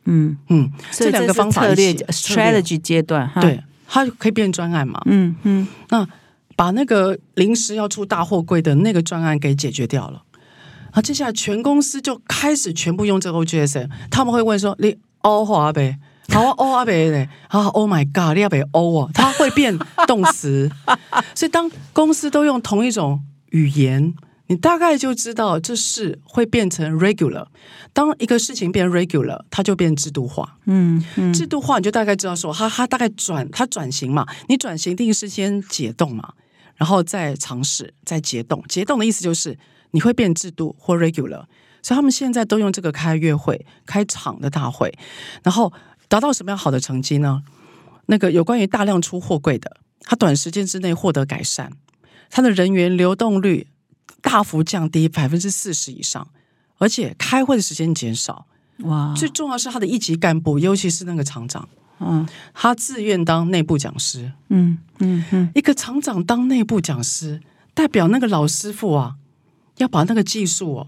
[0.05, 5.01] 嗯，嗯，这两个方法策略 strategy 阶段哈。，对，它可以变专案嘛。
[5.07, 6.07] 嗯嗯那
[6.57, 10.23] 把那个临时要出大货柜的那个专案给解决掉了。
[10.93, 15.99] 好，接下来全公司就开始全部用这个 OGSM，他们会问说：“你欧华呗？”
[16.33, 19.77] 好啊，欧阿北嘞，啊，Oh my God，你要北欧啊，它会变
[20.07, 20.71] 动词，
[21.35, 23.21] 所以当公司都用同一种
[23.51, 24.15] 语言，
[24.47, 27.47] 你大概就知道这事会变成 regular。
[27.93, 30.57] 当一个事情变 regular，它就变制度化。
[30.67, 36.35] 嗯嗯制度化，你就大概知道说，它它大概转它转型嘛，你转型一定是先解冻嘛，
[36.77, 38.63] 然后再尝试，再解冻。
[38.69, 39.59] 解冻的意思就是
[39.93, 41.45] 你会变制度或 regular，
[41.83, 44.93] 所以他们现在都用这个开月会、开厂的大会，
[45.43, 45.73] 然后
[46.09, 47.43] 达到什么样好的成绩呢？
[48.07, 51.73] 那个有关于大量出货柜的，它短时间之内获得改善，
[52.29, 53.69] 它的人员流动率
[54.21, 56.29] 大幅降低百分之四十以上，
[56.79, 58.47] 而且开会的时间减少。
[58.79, 61.69] 哇，最重要是他的一级干部，尤其是那个厂长，
[62.01, 64.33] 嗯他自愿当内部讲师。
[64.49, 67.41] 嗯嗯嗯一个厂长当内部讲师，
[67.75, 69.17] 代表那个老师傅啊，
[69.81, 70.87] 要把那个技术哦，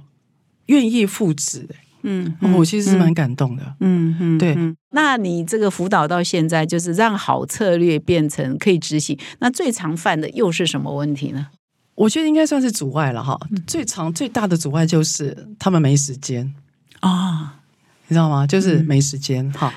[0.67, 1.69] 愿意复制。
[2.05, 3.77] 嗯哦我其实是蛮感动的。
[3.79, 11.47] 嗯嗯，对嗯那你这个辅导到现在，就是让好策略变成可以执行，那最常犯的又是什么问题呢？
[11.95, 13.39] 我觉得应该算是阻碍了哈。
[13.67, 16.53] 最常最大的阻碍就是他们没时间，
[17.01, 17.61] 啊，
[18.09, 18.47] 你知道吗？
[18.47, 19.73] 就是没时间哈，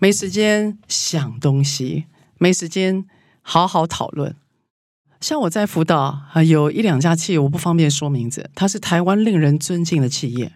[0.00, 2.06] 没时间想东西，
[2.38, 3.04] 没时间
[3.42, 4.34] 好好讨论。
[5.20, 5.98] 像我在辅导
[6.32, 10.52] 啊，有一两家企业，我不方便说名字，它是台湾令人尊敬的企业，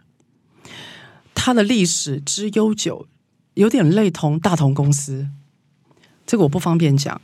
[1.34, 3.08] 它的历史之悠久，
[3.54, 5.28] 有点类同大同公司，
[6.24, 7.20] 这个我不方便讲。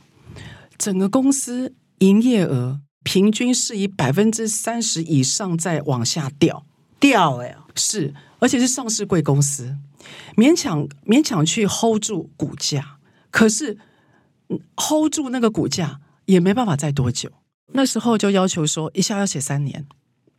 [0.77, 6.65] 整个公司营业额平均是以百分之三十以上在往下掉，
[6.99, 9.77] 掉哎、是，而且是上市贵公司，
[10.35, 12.97] 勉强勉强去 hold 住股价，
[13.31, 13.77] 可是
[14.49, 17.31] 嗯 hold 住那个股价也没办法再多久。
[17.73, 19.85] 那时候就要求说一下要写三年，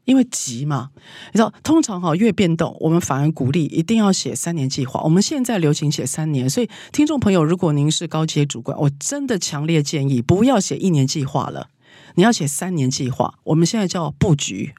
[0.05, 0.91] 因为急嘛。
[1.33, 5.01] 你知道，通常哈越变动，我们反而鼓励一定要写三年计划。
[5.03, 11.69] 我们现在流行写三年，所以听众朋友，如果您是高阶主管，我真的强烈建议不要写一年计划了，
[12.15, 13.35] 你要写三年计划。
[13.45, 14.75] 我们现在叫布局，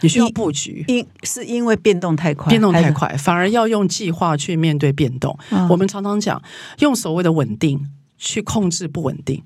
[0.00, 0.84] 你需要一布局。
[0.88, 2.72] 因是因为变动太快，变动。
[2.72, 5.38] 太快，反而要用计划去面对变动。
[5.50, 6.42] 嗯我们常常讲，
[6.78, 9.42] 用所谓的稳定去控制不稳定。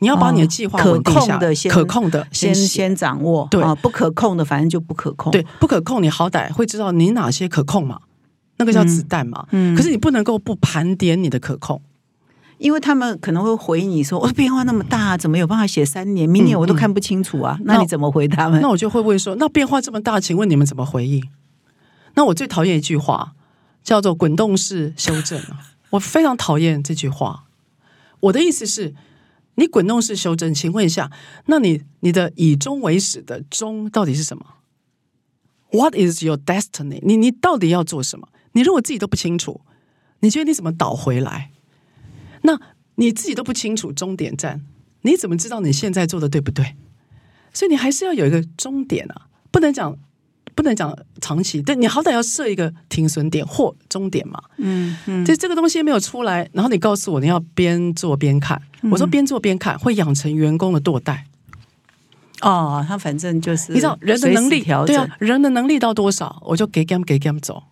[0.00, 5.30] 你要把你的计划可控的先可控的写先先掌握，对啊，不可控的反正就不可控。
[5.32, 8.00] 对，不可控，你好歹会知道你哪些可控嘛，
[8.58, 9.46] 那个叫子弹嘛。
[9.52, 11.80] 嗯可是你不能够不盘点你的可控。
[12.58, 16.26] 因为他们可能会回你说：“我、哦、变化那么大，怎么有办法写三年？
[16.26, 18.60] 明年我都看不清楚啊！”那你怎么回他们？
[18.62, 21.22] 那我就会问说：那变化这么大，请问你们怎么回应？
[22.14, 23.32] 那我最讨厌一句话
[23.82, 27.44] 叫做“滚动式修正”啊，我非常讨厌这句话。
[28.20, 28.94] 我的意思是，
[29.56, 31.10] 你滚动式修正，请问一下，
[31.46, 34.44] 那你你的以终为始的终到底是什么
[35.70, 37.00] ？What is your destiny？
[37.02, 38.28] 你你到底要做什么？
[38.52, 39.60] 你如果自己都不清楚，
[40.20, 41.50] 你觉得你怎么倒回来？
[42.42, 42.60] 那
[42.96, 44.64] 你自己都不清楚终点站，
[45.02, 46.76] 你怎么知道你现在做的对不对？
[47.52, 49.96] 所以你还是要有一个终点啊，不能讲
[50.54, 54.40] 不能讲长期，但你好歹要设一个停损点或终点嘛。
[54.58, 61.18] 嗯嗯，就这个东西没有出来，然后你告诉我你要边做边看，我说边做边看会养成员工的惰怠。
[62.40, 67.62] 哦，他反正就是你知道人的能力对啊，人的能力到多少，我就给 gam 给 gam 走。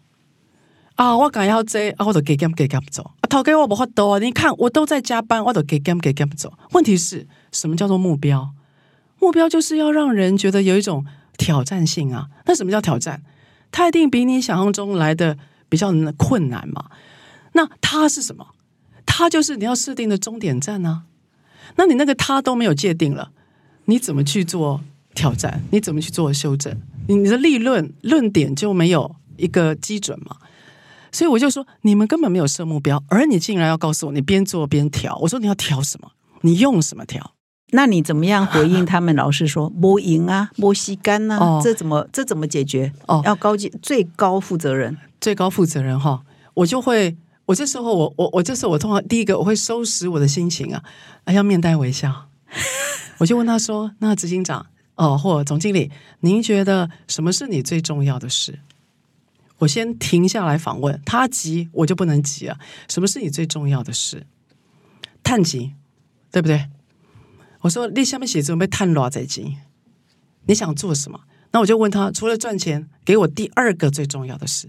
[0.94, 3.02] 啊，我敢要这啊，我就给 gam 给 gam 走。
[3.20, 4.18] 啊，头给我不发多啊！
[4.18, 6.52] 你看我都在加班，我都给 gam 给 gam 走。
[6.72, 8.50] 问题是什么叫做目标？
[9.18, 11.04] 目标就是要让人觉得有一种
[11.36, 12.28] 挑战性啊。
[12.46, 13.22] 那什么叫挑战？
[13.70, 16.90] 它一定比你想象中来的比较困难嘛。
[17.52, 18.46] 那它是什么？
[19.06, 21.04] 它就是你要设定的终点站啊。
[21.76, 23.30] 那你那个它都没有界定了，
[23.86, 24.82] 你怎么去做
[25.14, 25.62] 挑战？
[25.70, 26.80] 你怎么去做修正？
[27.08, 30.36] 你你的立论论点就没有一个基准嘛？
[31.10, 35.16] 所以我就说，你们根本没有设目标，而你竟然要告诉我你边做边调。
[35.18, 36.12] 我说你要调什么？
[36.40, 37.34] 你用什么调？
[37.74, 39.14] 那你怎么样回应 他们？
[39.16, 42.92] 老师说 摸赢啊，摸吸干呐、哦这怎么这怎么解决？
[43.06, 44.96] 哦要高级最高负责人。
[45.20, 46.22] 最高负责人哈，
[46.54, 47.16] 我就会，
[47.46, 50.82] 我这时候我我我这时候我通常第一个我会收拾我的心情啊，
[51.24, 52.28] 啊要面带微笑，
[53.18, 54.66] 我就问他说：“那执行长
[54.96, 58.58] 哦，或总经理，您觉得什么是你最重要的事？”
[59.58, 62.58] 我先停下来访问他急，我就不能急啊。
[62.88, 64.26] 什么是你最重要的事？
[65.22, 65.74] 探急，
[66.32, 66.66] 对不对？
[67.62, 69.56] 我说你下面写准备探多在急，
[70.46, 71.20] 你想做什么？
[71.52, 74.68] 那我就问他，除了赚钱，给我第二个最重要的事。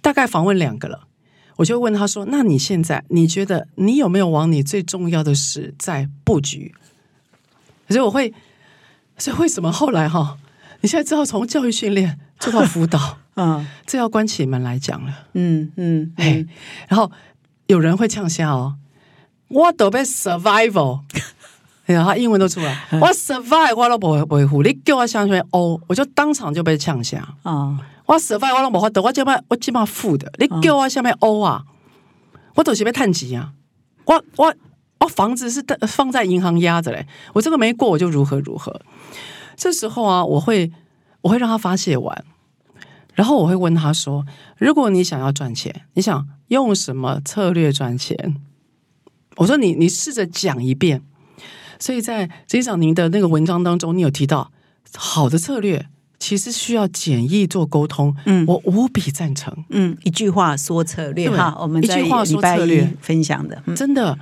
[0.00, 1.08] 大概访问两个了，
[1.56, 6.74] 我就问他说：“那你现在你觉得你有没有往你最重要的事在布局？”
[7.88, 8.32] 所以我会，
[9.16, 10.38] 所以为什么后来哈，
[10.82, 15.26] 你现在知道从教育训练做到辅导， 嗯这要关起门来讲了。
[15.34, 16.44] 嗯嗯哎，
[16.88, 17.10] 然后
[17.66, 18.76] 有人会呛下哦，
[19.48, 21.02] 我都被 survival，
[21.88, 27.26] 哎呀，他英文都出来，我 survive 我都不会维护，你叫我想什么哦，我就当场就被呛下。
[27.42, 31.64] 啊我 survive 我都无法度，我即摆我即摆负的，你叫我下面欧啊，
[32.56, 33.52] 我都是要探级啊，
[34.04, 34.54] 我我
[35.00, 38.80] 我房子是放在银行压着嘞，我这个没过我就如何如何。
[39.56, 40.70] 这时候啊，我会
[41.22, 42.24] 我会让他发泄完，
[43.14, 44.24] 然后我会问他说：
[44.58, 48.36] 如果你想要赚钱，你想用什么策略赚钱？
[49.36, 51.02] 我说你你试着讲一遍。
[51.78, 54.50] 所以在执行长您的那个文章当中，你有提到
[54.94, 55.86] 好的策略。
[56.20, 63.62] 其实需要简易做沟通，嗯我无比赞成，嗯，一句话说策略哈，我们一句话说策略分享的。
[63.66, 64.18] 嗯真的，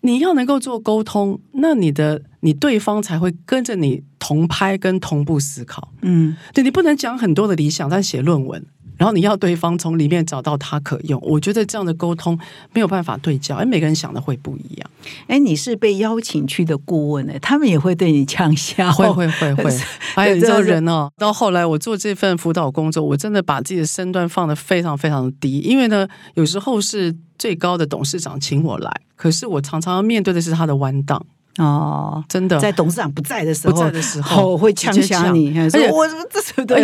[0.00, 5.92] 你要能够做沟通，那你的你对方才会跟着你同拍跟同步思考。
[6.00, 8.64] 嗯对你不能讲很多的理想，但写论文，
[8.96, 11.20] 然后你要对方从里面找到他可用。
[11.22, 12.38] 我觉得这样的沟通
[12.72, 14.90] 没有办法对焦，哎每个人想的会不一样。
[15.26, 19.78] 哎，你是被邀请去的顾问呢，他们也会对你呛笑，会会会会，
[20.14, 31.24] 还有你知道人哦，到后来我做这份辅导工作，我真的把自己的身段放得非常非常低，因为呢，有时候是最高的董事长请我来，可是我常常要面对的是他的弯档，
[31.58, 32.24] 哦。
[32.28, 32.58] 真的。
[32.58, 35.88] 在董事长不在的时候，不在的时候哦会呛呛瞎你，而且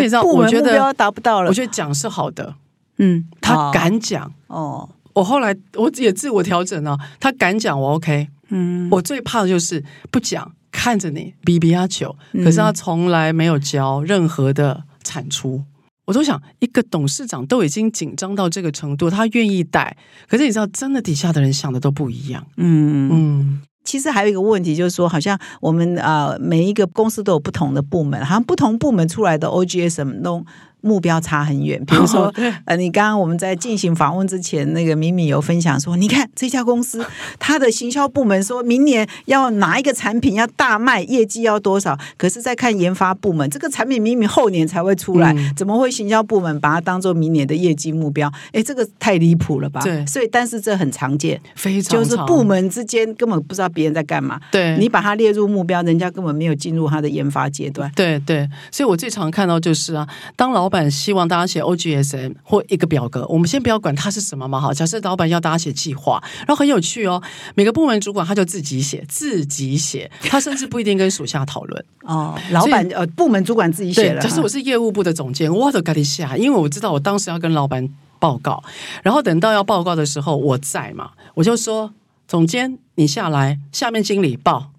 [0.09, 1.49] 说我觉得目标达不到了。
[1.49, 2.55] 我，觉得讲是好的，
[2.99, 4.33] 嗯，他哦敢讲。
[4.49, 15.62] 哦，我后来我也自我调整了，他敢讲我 OK，嗯，我最怕的就是不讲，看着你比比他久，可是他从来没有交任何的产出。
[16.07, 19.97] 我都想，一个董事长都已经紧张到这个程度，他愿意带，
[20.27, 22.45] 可是你知道，真的底下的人想的都不一样。
[22.57, 23.09] 嗯。
[23.12, 30.47] 嗯，其实还有一个问题，就是说，好像我们啊、呃每一个公司都有不同的部门，好像不同部门出来的 OGSM 弄
[30.83, 31.83] 目标差很远。
[31.85, 37.05] 比如说，哦呃，你刚刚我们在进行访问之前，那个敏敏有分享说，你看这家公司，
[37.39, 48.31] 它的行销部门说明年要哪一个产品要大卖，业绩要多少，可是再看研发部门，这个产品明明后年才会出来，嗯怎么会行销部门把它当做明年的业绩目标？
[48.53, 49.81] 哎，这个太离谱了吧？
[49.83, 51.41] 对所以但是这很常见。
[51.55, 57.91] 非常就是部门之间根本不知道别人在干嘛，对你把它列入目标，人家根本没有进入它的研发阶段。
[57.95, 67.21] 对对，所以我最常看到就是啊，当老板希望大家写 OGSM 或一个表格，我们先不要管它是什么嘛，哈，假设老板要大家写计划，然后很有趣哦，
[67.57, 71.85] 每个部门主管他就自己写，自己写，他甚至不一定跟属下讨论。
[72.07, 77.87] 哦，老板呃，部门主管自己写对，了，假设我是业务部的总监，我都赶紧下，因为我知道我当时要跟老板
[78.18, 78.62] 报告，
[79.03, 81.93] 然后等到要报告的时候我在嘛，我就说
[82.29, 84.71] 总监你下来，下面经理报。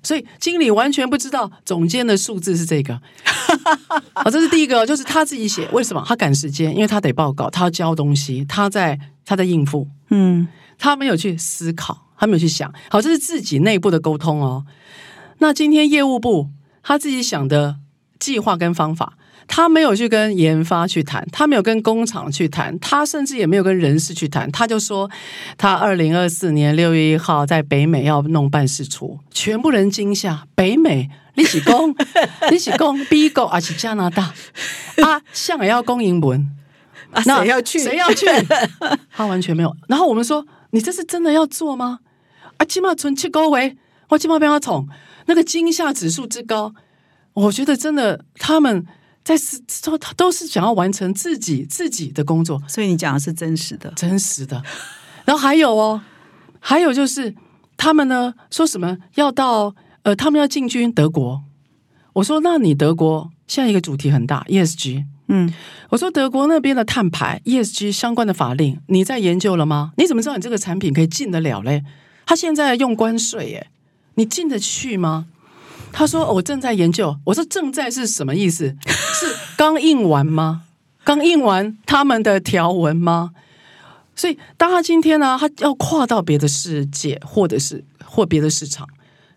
[0.00, 2.98] 所以经理完全不知道总监的数字是这个，
[4.14, 5.66] 好，这是第一个，就是他自己写。
[5.72, 6.04] 为什么？
[6.06, 10.46] 他赶时间，因为他得报告，他要交东西，他在他在应付，嗯
[10.78, 12.72] 他没有去思考，他没有去想。
[12.88, 14.64] 好，这是自己内部的沟通哦。
[15.38, 16.50] 那今天业务部
[16.82, 17.76] 他自己想的
[18.18, 19.14] 计划跟方法，
[19.46, 25.10] 他没有去跟研发去谈，他没有跟工厂去谈，他甚至也没有跟人事去谈，他就说
[25.56, 31.10] 他二零二四年六月一号在北美要弄办事处，全部人惊吓，北美。
[31.38, 31.94] 你是讲，
[32.50, 34.34] 你是讲美国还是加拿大
[35.06, 35.22] 啊？
[35.32, 36.40] 像也要攻英文，
[37.12, 37.78] 啊，那谁要去？
[37.78, 38.26] 谁要去？
[39.14, 39.74] 他完全没有。
[39.88, 42.00] 然后我们说：“你这是真的要做吗？”
[42.58, 43.76] 啊，起码存七高维，
[44.08, 44.88] 我起码被他宠。
[45.26, 46.74] 那个惊吓指数之高，
[47.34, 48.84] 我觉得真的他们
[49.22, 53.92] 在是都都是想要完成自己自己的工作，所以你讲的是真实的。
[53.94, 54.60] 真实的。
[55.24, 56.00] 然后还有哦，
[56.58, 57.32] 还有就是
[57.76, 59.74] 他们呢说什么要到
[60.08, 61.44] 呃，他们要进军德国。
[62.14, 65.52] 我说：“那你德国现在一个主题很大，ESG。”嗯，
[65.90, 69.92] 我说德国那边的碳排 ESG 相关的法令，你在研究了吗？
[69.98, 71.84] 你怎么知道你这个产品可以进得了嘞？
[72.24, 73.66] 他现在用关税，耶，
[74.14, 75.26] 你进得去吗？
[75.92, 77.14] 他说、哦我正在研究。
[77.24, 78.74] 我说正在是什么意思？
[78.86, 79.26] 是
[79.58, 80.62] 刚印完吗？
[81.04, 83.32] 刚印完他们的条文吗？
[84.16, 88.88] 所以，当他今天呢，他要跨到别的世界，或者是或别的市场，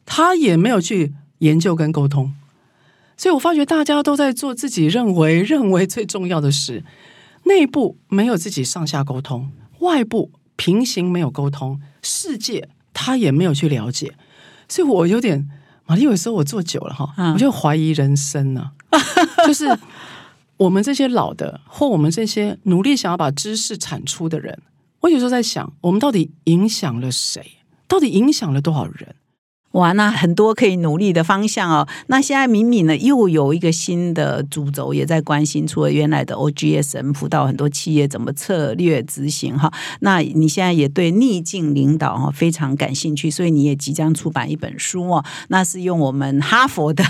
[0.06, 2.34] 他也没有去研究跟沟通。
[3.18, 6.84] 所以我发觉大家都在做自己认为认为最重要的事，
[7.44, 14.14] 内部没有自己上下沟通，外部平行没有沟通，世界他也没有去了解，
[14.68, 15.48] 所以我有点
[15.86, 18.72] 玛丽，有时候我做久了哈，嗯我就怀疑人生呢、
[19.46, 19.78] 就是
[20.58, 24.58] 我们这些老的，或我们这些努力想要把知识产出的人，
[25.02, 27.60] 我有时候在想，我们到底影响了谁？
[27.88, 29.16] 到底影响了多少人？
[29.72, 31.88] 哇，那很多可以努力的方向哦。
[32.08, 39.72] 那现在敏敏呢，又有一个新的主轴也在关心，除了原来的 OGSM 辅导很多企业怎么策略执行哈。
[40.02, 45.24] 那你现在也对逆境领导哈非常感兴趣，所以你也即将出版一本书哦。
[45.48, 47.04] 那是用我们哈佛的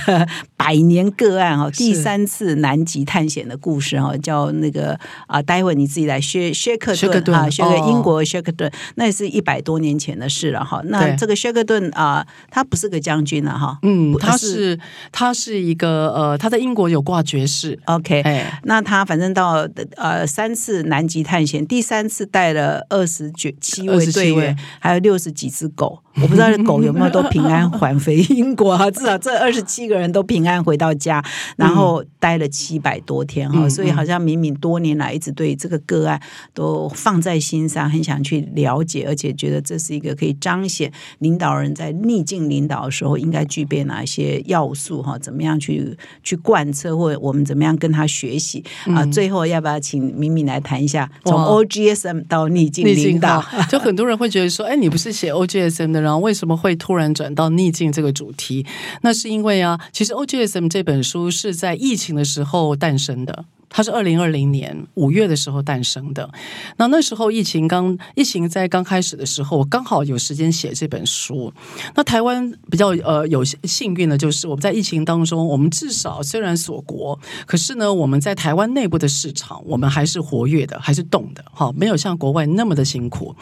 [0.55, 10.79] 百年个案哈，第三次南极探险的故事哈，叫那个啊，待会你自己来薛薛克顿顿啊，薛克哦英国薛克顿，那也是一百多年前的事了哈。
[10.85, 12.23] 那对这个薛克顿啊。
[12.51, 14.77] 他不是个将军了，哈，嗯，他是
[15.11, 28.89] 他是一个呃，他在英国有挂爵士，OK，哎，那他反正到呃三次南极探险，第三次带了二十九七位27队员，还有六十几只狗，我不知道狗有没有都平安返回英国啊？
[28.91, 31.23] 至少这二十七个人都平安回到家，
[31.55, 36.21] 然后待了七百多天哈、嗯所以好像敏敏多年来一直对这个个案
[36.53, 45.17] 都放在心上，很想去了解，而且觉得这是一个可以彰显领导人在逆境领导的时候应该具备哪一些要素哈？
[45.17, 49.05] 怎么样去去贯彻，或者我们怎么样跟他学习啊？
[49.07, 53.43] 最后要不要请敏敏来谈一下从 OGSM 到逆境逆领境导？
[53.69, 58.65] 就很多人会觉得说，哎，你不是写 OGSM 的，然后为什么会突然转到逆境这个主题？
[59.01, 63.45] 那是因为啊，其实 OGSM 这本书是在疫情的时候诞生的。
[63.71, 66.29] 它是二零二零年五月的时候诞生的。
[66.77, 71.51] 那那时候疫情刚疫情在刚开始的时候，我刚好有时间写这本书。
[71.95, 83.33] 那台湾比较呃有幸运的就是我们在疫情当中，我们至少虽然锁国，可是呢我们在台湾内部的市场，我们还是活跃的，还是动的，哈，没有像国外那么的辛苦。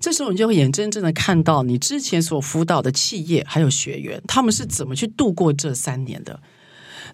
[0.00, 6.40] 这时候你就会眼睁睁的看到你之前所辅导的企业还有学员，他们是怎么去度过这三年的。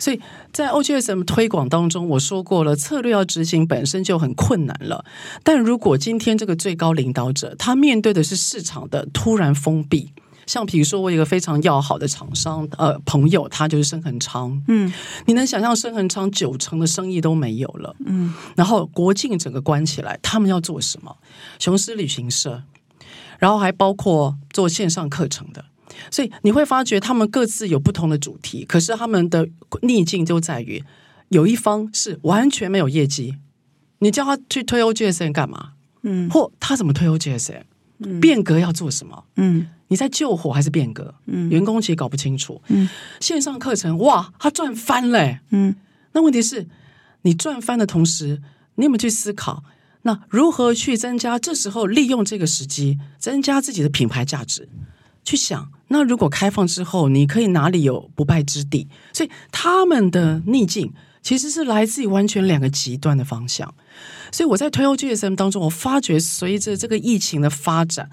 [0.05, 0.21] 所以
[0.53, 5.03] 在 OGSM 推广当中，我说过了，策略要执行本身就很困难了。
[5.43, 10.13] 但如果今天这个最高领导者他面对的是市场的突然封闭，
[10.47, 14.93] 像比如说我有一个非常要好的厂商呃朋友，他就是申恒昌，嗯，
[15.25, 21.17] 你能想象申恒昌九成的生意都没有了，嗯，然后国境整个关起来，他们要做什么？
[21.59, 22.63] 雄狮旅行社，
[23.39, 25.65] 然后还包括做线上课程的。
[26.11, 29.49] 所以你会发觉，他们各自有不同的主题，可是他们的
[29.83, 30.83] 逆境就在于，
[31.29, 33.37] 有一方是完全没有业绩，
[33.99, 35.73] 你叫他去推 OGSN 干嘛？
[36.03, 37.63] 嗯，或他怎么推 OGSN？
[37.99, 39.25] 嗯，变革要做什么？
[39.37, 41.15] 嗯，你在救火还是变革？
[41.27, 42.61] 嗯，员工其实搞不清楚。
[42.69, 42.89] 嗯，
[43.21, 45.39] 线上课程哇，他赚翻了。
[45.51, 45.75] 嗯，
[46.13, 46.67] 那问题是，
[47.23, 48.43] 你赚翻的同时，
[48.75, 49.63] 你有没有去思考，
[50.03, 51.39] 那如何去增加？
[51.39, 54.69] 这时候利用这个时机，增加自己的品牌价值。
[55.25, 58.89] 去想，那如果开放之后，你可以哪里有不败之地？
[59.13, 63.75] 所以他们的逆境其实是来自于完全两个极端的方向。
[64.31, 68.11] 所以我在推 OGSM 当中，我发觉随着这个疫情的发展，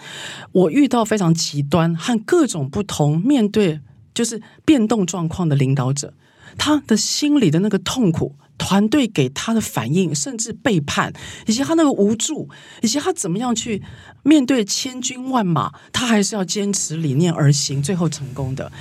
[0.52, 3.82] 我遇到非常极端和各种不同面对
[4.14, 6.14] 就是变动状况的领导者，
[6.58, 8.36] 他的心里的那个痛苦。
[8.64, 11.12] 团队给他的反应，甚至背叛，
[11.48, 12.48] 以及他那个无助，
[12.84, 13.82] 以及他怎么样去
[14.22, 18.72] 面对千军万马，他还是要坚持理念而行，最后成功的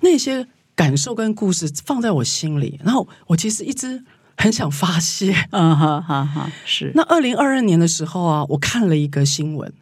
[0.00, 4.02] 那些感受跟故事放在我心里，然后我其实一直
[4.36, 5.32] 很想发泄。
[5.52, 6.90] 嗯哈哈哈，是。
[6.96, 9.72] 那二零二二年的时候啊，我看了一个新闻，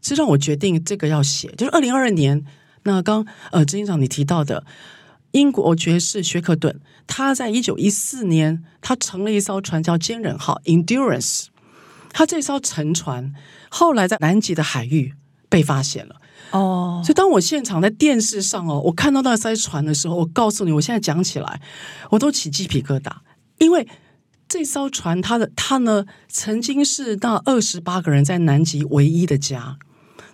[0.00, 2.42] 是让我决定这个要写，就是二零二二年。
[2.84, 4.64] 那刚呃，执行长你提到的。
[5.34, 11.46] 英国爵士薛克顿，他在一九一四年，他乘了一艘船叫坚忍号 （Endurance）。
[12.12, 13.32] 他这艘沉船
[13.70, 15.14] 后来在南极的海域
[15.48, 16.16] 被发现了。
[16.50, 21.60] 哦，所以当我现场在电视上哦，我看到那艘船的时候，我告诉你，我现在讲起来
[22.10, 23.10] 我都起鸡皮疙瘩，
[23.58, 23.88] 因为
[24.46, 29.78] 这艘船它的它呢，曾经是那二十八个人在南极唯一的家，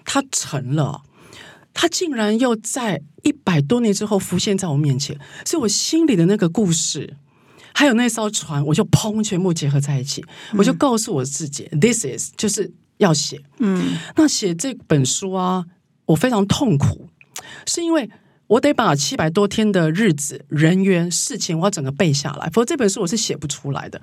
[0.04, 1.02] 它沉了。
[1.80, 7.14] 他竟然又在一百多年之后浮现在我面前，所以我心里的那个故事，
[7.72, 10.24] 还有那艘船，我就砰全部结合在一起，
[10.56, 13.40] 我就告诉我自己，this is 就是要写。
[13.58, 15.66] 嗯，那写这本书啊，
[16.06, 17.08] 我非常痛苦，
[17.64, 18.10] 是因为
[18.48, 24.02] 我得把七百多天的日子、人员、事情，我要整个背下来，否则这本书我是写不出来的。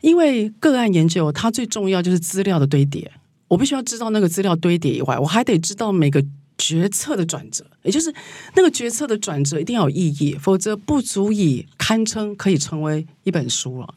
[0.00, 3.10] 因为个案研究，它最重要就是资料的堆叠，
[3.48, 6.24] 我必须要知道那个资料堆叠以外，我还得知道每个。
[6.58, 8.12] 决策的转折，也就是
[8.54, 13.94] 那个决策的转折一定要有意义，否则不足以堪称可以成为一本书了。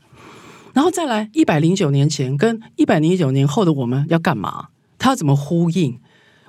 [0.74, 4.68] 然后再来，一百零九年前跟一百零九年后的我们要干嘛？
[4.98, 6.00] 它要怎么呼应？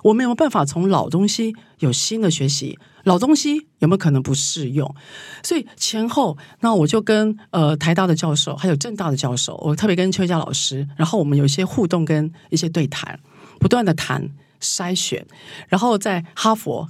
[0.03, 2.79] 我们有没有办法从老东西有新的学习？
[3.05, 4.95] 老东西有没有可能不适用？
[5.43, 13.19] 所以前后，那我就跟呃台大的教授，还有正大的教授，我特别跟邱佳老师，然后我们有一些互动跟一些对谈，
[13.59, 14.31] 不断的谈。
[14.61, 15.27] 筛选，
[15.69, 16.89] 然后在哈佛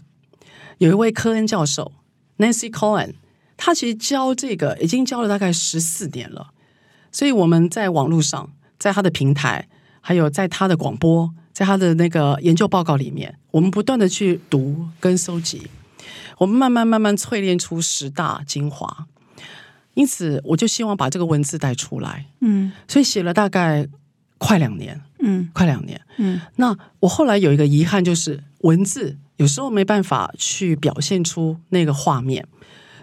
[0.78, 1.92] 有一位科恩教授
[2.38, 3.14] Nancy Cohen，
[3.56, 6.50] 他其实教这个已经教了大概十四年了，
[7.10, 9.68] 所以我们在网络上，在他的平台，
[10.00, 15.70] 还有在他的广播，在他的那个研究报告里面，我们不断的去读跟搜集，
[16.38, 19.06] 我们慢慢慢慢淬炼出十大精华，
[19.94, 23.88] 因此我就希望把这个文字带出来，嗯，所以写了大概。
[24.42, 26.40] 快两年，嗯，快两年，嗯。
[26.56, 32.46] 那我后来有一个遗憾，就是文字有时候没办法去表现出那个画面，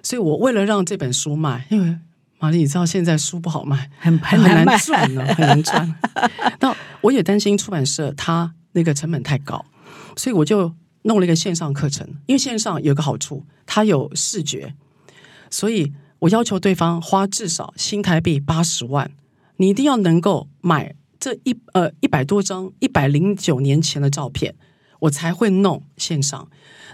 [0.02, 1.98] 所以我为了让这本书卖，因为
[2.40, 5.96] 玛丽，你知道现在书不好卖，很很难赚呢，很难赚。
[6.60, 9.66] 那我也担心出版社它那个成本太高，
[10.16, 14.74] 所以我就弄了一个线上课程，因为线上有个好处，它有视觉，
[15.50, 19.12] 所以我要求对方花至少新台币八十万，
[19.58, 20.96] 你一定要能够买。
[21.20, 24.56] 这一呃一百多张一百零九年前的照片，
[25.00, 26.48] 我才会弄线上。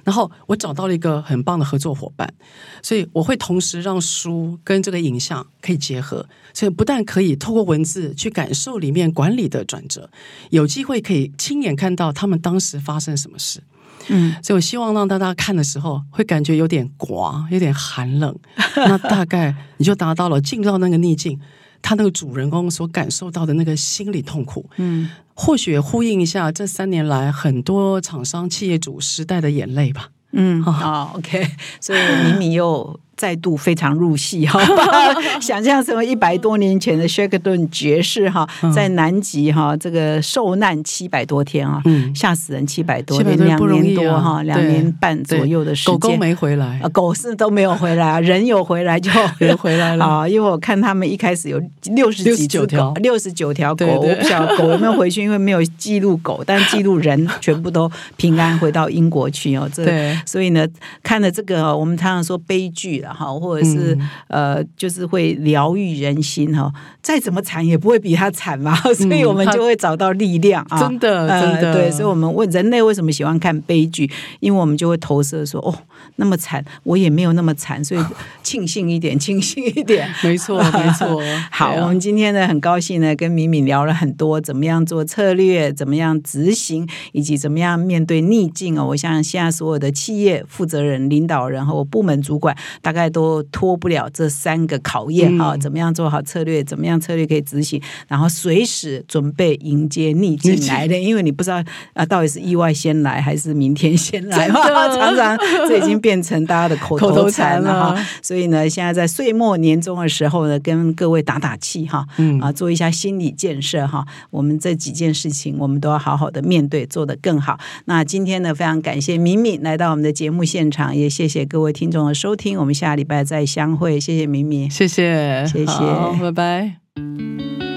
[0.04, 2.34] 然后我找到了一个很棒的合作伙伴，
[2.82, 10.10] 所以我会同时让书跟这个影像可以结合，所以不但可以透过文字去感受里面管理的转折，
[10.50, 13.64] 有机会可以亲眼看到他们当时发生什么事。
[14.10, 18.38] 嗯，所以我希望让大家看的时候会感觉有点刮，有点寒冷。
[18.76, 21.40] 那大概你就达到了进到那个逆境。
[21.84, 30.10] 他那个主人公所感受到的那个心理痛苦，嗯，或许呼应一下这三年来很多厂商、企业主时代的眼泪吧。
[30.32, 31.46] 嗯，好，OK，
[31.80, 33.00] 所以敏敏又。
[33.16, 34.60] 再度非常入戏哈，
[35.40, 41.82] 想象成为一百多年前的薛克顿爵士哈，在南极哈这个受难七百多天啊，
[42.16, 50.04] 吓死人七百多天，两年多哈，两年半左右的时间，狗狗没回来，狗是都没有回来， 人有回来就 人回来了。
[50.04, 51.62] 啊，因为我看他们一开始有
[51.92, 59.70] 六十几九条，六十九条狗，我不晓得狗有没有回去，因为没有记录狗，但记录人全部都平安回到英国去哦。
[59.72, 59.86] 这
[60.26, 60.68] 所以呢，
[61.04, 63.03] 看了这个，我们常常说悲剧。
[63.12, 63.98] 哈，或者是
[64.28, 66.72] 呃，就是会疗愈人心哈。
[67.02, 70.80] 再怎么惨也不会比他惨嘛， 所以我们就会找到力量啊！
[70.80, 71.92] 真的，真的，对。
[71.92, 75.74] 所以我们问人类为什么喜欢看悲剧，因为我们就会投射说，哦，
[76.16, 78.02] 那么惨，我也没有那么惨，所以
[78.42, 80.10] 庆幸一点， 庆幸一点。
[80.24, 81.22] 没错，没错。
[81.52, 88.86] 好，我们今天呢，很高兴呢，跟敏敏聊了很多，怎么样做策略，怎么样执行，以及怎么样面对逆境哦。
[88.90, 95.56] 我想现在所有的企业负责人、领导人和部门主管，大概都脱不了这三个考验哈。
[95.58, 96.64] 怎么样做好策略？
[96.64, 96.94] 怎么样？
[97.04, 101.62] 策略可以执行，然后随时准备迎接逆境来的，因为你不知道
[101.94, 105.38] 啊，到底是意外先来还是明天先来，常常
[105.68, 108.06] 这已经变成大家的口头禅了哈。
[108.22, 112.06] 所以呢，现在在岁末年终的时候呢，跟各位打打气哈，
[112.42, 114.06] 啊，做一下心理建设哈。
[114.30, 117.60] 我们这几件事情，我们都要好好的面对，做得更好。
[117.86, 122.60] 那今天呢，非常感谢敏敏来到我们的节目现场，也谢谢各位听众的收听。
[122.60, 125.80] 我们下礼拜再相会，谢谢敏敏，谢谢，谢谢，
[126.22, 127.73] 拜拜。